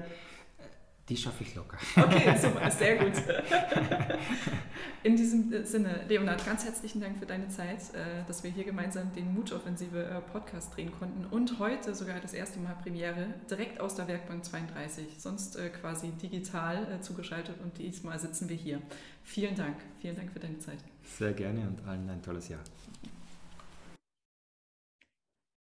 Die 1.10 1.18
schaffe 1.18 1.44
ich 1.44 1.56
locker. 1.56 1.78
Okay, 1.96 2.38
super, 2.42 2.70
sehr 2.70 2.98
gut. 2.98 3.14
In 5.04 5.16
diesem 5.16 5.66
Sinne, 5.66 6.06
Leonard, 6.08 6.46
ganz 6.46 6.66
herzlichen 6.66 7.02
Dank 7.02 7.18
für 7.18 7.26
deine 7.26 7.48
Zeit, 7.48 7.80
äh, 7.96 8.24
dass 8.28 8.44
wir 8.44 8.52
hier 8.52 8.64
gemeinsam 8.64 9.12
den 9.14 9.34
Mutoffensive 9.34 10.04
äh, 10.04 10.22
Podcast 10.32 10.76
drehen 10.76 10.92
konnten 10.92 11.26
und 11.26 11.58
heute 11.58 11.96
sogar 11.96 12.20
das 12.20 12.34
erste 12.34 12.60
Mal 12.60 12.76
Premiere 12.84 13.34
direkt 13.50 13.80
aus 13.80 13.96
der 13.96 14.08
Werkbank 14.08 14.46
32, 14.46 15.16
sonst 15.18 15.56
äh, 15.56 15.70
quasi 15.70 16.12
digital 16.12 17.02
zugeschaltet 17.02 17.56
und 17.64 17.80
diesmal 17.80 18.20
sitzen 18.20 18.48
wir 18.48 18.56
hier. 18.56 18.80
Vielen 19.24 19.56
Dank, 19.56 19.78
vielen 20.00 20.16
Dank 20.16 20.32
für 20.32 20.40
deine 20.40 20.60
Zeit. 20.60 20.78
Sehr 21.04 21.34
gerne 21.34 21.68
und 21.68 21.88
allen 21.88 22.08
ein 22.08 22.22
tolles 22.22 22.50
Jahr. 22.50 22.64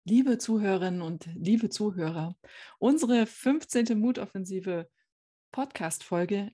Liebe 0.05 0.37
Zuhörerinnen 0.37 1.01
und 1.01 1.29
liebe 1.35 1.71
Zuhörer, 1.71 2.35
unsere 2.79 3.27
15. 3.27 3.99
Mutoffensive 3.99 4.89
Podcast-Folge 5.51 6.53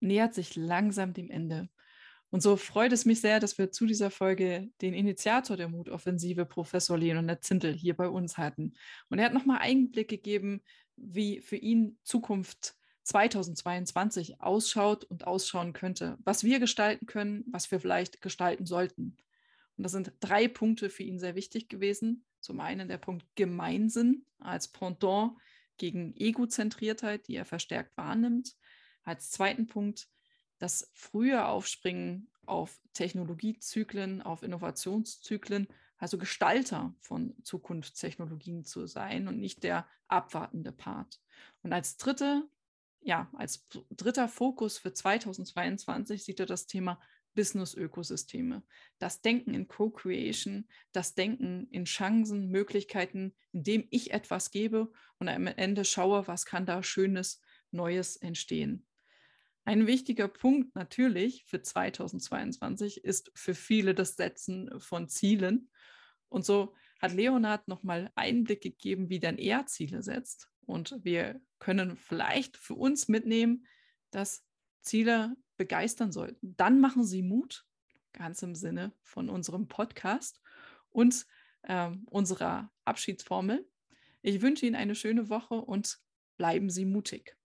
nähert 0.00 0.34
sich 0.34 0.56
langsam 0.56 1.12
dem 1.12 1.30
Ende. 1.30 1.68
Und 2.30 2.42
so 2.42 2.56
freut 2.56 2.92
es 2.92 3.04
mich 3.04 3.20
sehr, 3.20 3.40
dass 3.40 3.56
wir 3.56 3.72
zu 3.72 3.86
dieser 3.86 4.10
Folge 4.10 4.68
den 4.82 4.92
Initiator 4.92 5.56
der 5.56 5.68
Mutoffensive, 5.68 6.44
Professor 6.44 6.98
Leonard 6.98 7.42
Zintel, 7.42 7.74
hier 7.74 7.96
bei 7.96 8.08
uns 8.08 8.36
hatten. 8.36 8.74
Und 9.08 9.18
er 9.18 9.26
hat 9.26 9.34
nochmal 9.34 9.58
Einblick 9.60 10.08
gegeben, 10.08 10.62
wie 10.96 11.40
für 11.40 11.56
ihn 11.56 11.98
Zukunft 12.02 12.74
2022 13.04 14.42
ausschaut 14.42 15.04
und 15.04 15.26
ausschauen 15.26 15.72
könnte, 15.72 16.18
was 16.22 16.44
wir 16.44 16.60
gestalten 16.60 17.06
können, 17.06 17.44
was 17.50 17.70
wir 17.70 17.80
vielleicht 17.80 18.20
gestalten 18.20 18.66
sollten. 18.66 19.16
Und 19.78 19.84
das 19.84 19.92
sind 19.92 20.12
drei 20.20 20.48
Punkte 20.48 20.90
für 20.90 21.04
ihn 21.04 21.18
sehr 21.18 21.34
wichtig 21.34 21.68
gewesen. 21.70 22.24
Zum 22.40 22.60
einen 22.60 22.88
der 22.88 22.98
Punkt 22.98 23.24
Gemeinsinn 23.36 24.26
als 24.38 24.68
Pendant 24.68 25.32
gegen 25.78 26.14
Egozentriertheit, 26.16 27.28
die 27.28 27.36
er 27.36 27.44
verstärkt 27.44 27.96
wahrnimmt. 27.96 28.54
Als 29.04 29.30
zweiten 29.30 29.66
Punkt 29.66 30.08
das 30.58 30.90
frühe 30.92 31.46
Aufspringen 31.46 32.30
auf 32.46 32.80
Technologiezyklen, 32.92 34.22
auf 34.22 34.42
Innovationszyklen, 34.42 35.68
also 35.98 36.18
Gestalter 36.18 36.94
von 37.00 37.34
Zukunftstechnologien 37.42 38.64
zu 38.64 38.86
sein 38.86 39.28
und 39.28 39.38
nicht 39.38 39.62
der 39.62 39.86
abwartende 40.08 40.72
Part. 40.72 41.20
Und 41.62 41.72
als 41.72 41.96
dritte, 41.96 42.48
ja, 43.00 43.30
als 43.34 43.68
dritter 43.90 44.28
Fokus 44.28 44.78
für 44.78 44.92
2022 44.92 46.24
sieht 46.24 46.40
er 46.40 46.46
das 46.46 46.66
Thema 46.66 47.00
Business-Ökosysteme. 47.38 48.64
Das 48.98 49.20
Denken 49.20 49.54
in 49.54 49.68
Co-Creation, 49.68 50.66
das 50.90 51.14
Denken 51.14 51.68
in 51.70 51.84
Chancen, 51.84 52.50
Möglichkeiten, 52.50 53.32
indem 53.52 53.86
ich 53.90 54.10
etwas 54.10 54.50
gebe 54.50 54.90
und 55.20 55.28
am 55.28 55.46
Ende 55.46 55.84
schaue, 55.84 56.26
was 56.26 56.46
kann 56.46 56.66
da 56.66 56.82
Schönes, 56.82 57.40
Neues 57.70 58.16
entstehen. 58.16 58.84
Ein 59.64 59.86
wichtiger 59.86 60.26
Punkt 60.26 60.74
natürlich 60.74 61.44
für 61.44 61.62
2022 61.62 63.04
ist 63.04 63.30
für 63.36 63.54
viele 63.54 63.94
das 63.94 64.16
Setzen 64.16 64.68
von 64.80 65.08
Zielen. 65.08 65.70
Und 66.28 66.44
so 66.44 66.74
hat 67.00 67.12
Leonard 67.12 67.68
nochmal 67.68 68.10
Einblick 68.16 68.62
gegeben, 68.62 69.10
wie 69.10 69.20
denn 69.20 69.38
er 69.38 69.66
Ziele 69.66 70.02
setzt. 70.02 70.48
Und 70.66 70.98
wir 71.04 71.40
können 71.60 71.96
vielleicht 71.96 72.56
für 72.56 72.74
uns 72.74 73.06
mitnehmen, 73.06 73.64
dass 74.10 74.44
Ziele 74.80 75.36
begeistern 75.58 76.12
sollten, 76.12 76.56
dann 76.56 76.80
machen 76.80 77.04
Sie 77.04 77.22
Mut, 77.22 77.66
ganz 78.12 78.42
im 78.42 78.54
Sinne 78.54 78.92
von 79.02 79.28
unserem 79.28 79.68
Podcast 79.68 80.40
und 80.90 81.26
äh, 81.62 81.90
unserer 82.06 82.72
Abschiedsformel. 82.84 83.68
Ich 84.22 84.40
wünsche 84.40 84.66
Ihnen 84.66 84.76
eine 84.76 84.94
schöne 84.94 85.28
Woche 85.28 85.54
und 85.54 86.00
bleiben 86.36 86.70
Sie 86.70 86.84
mutig. 86.84 87.37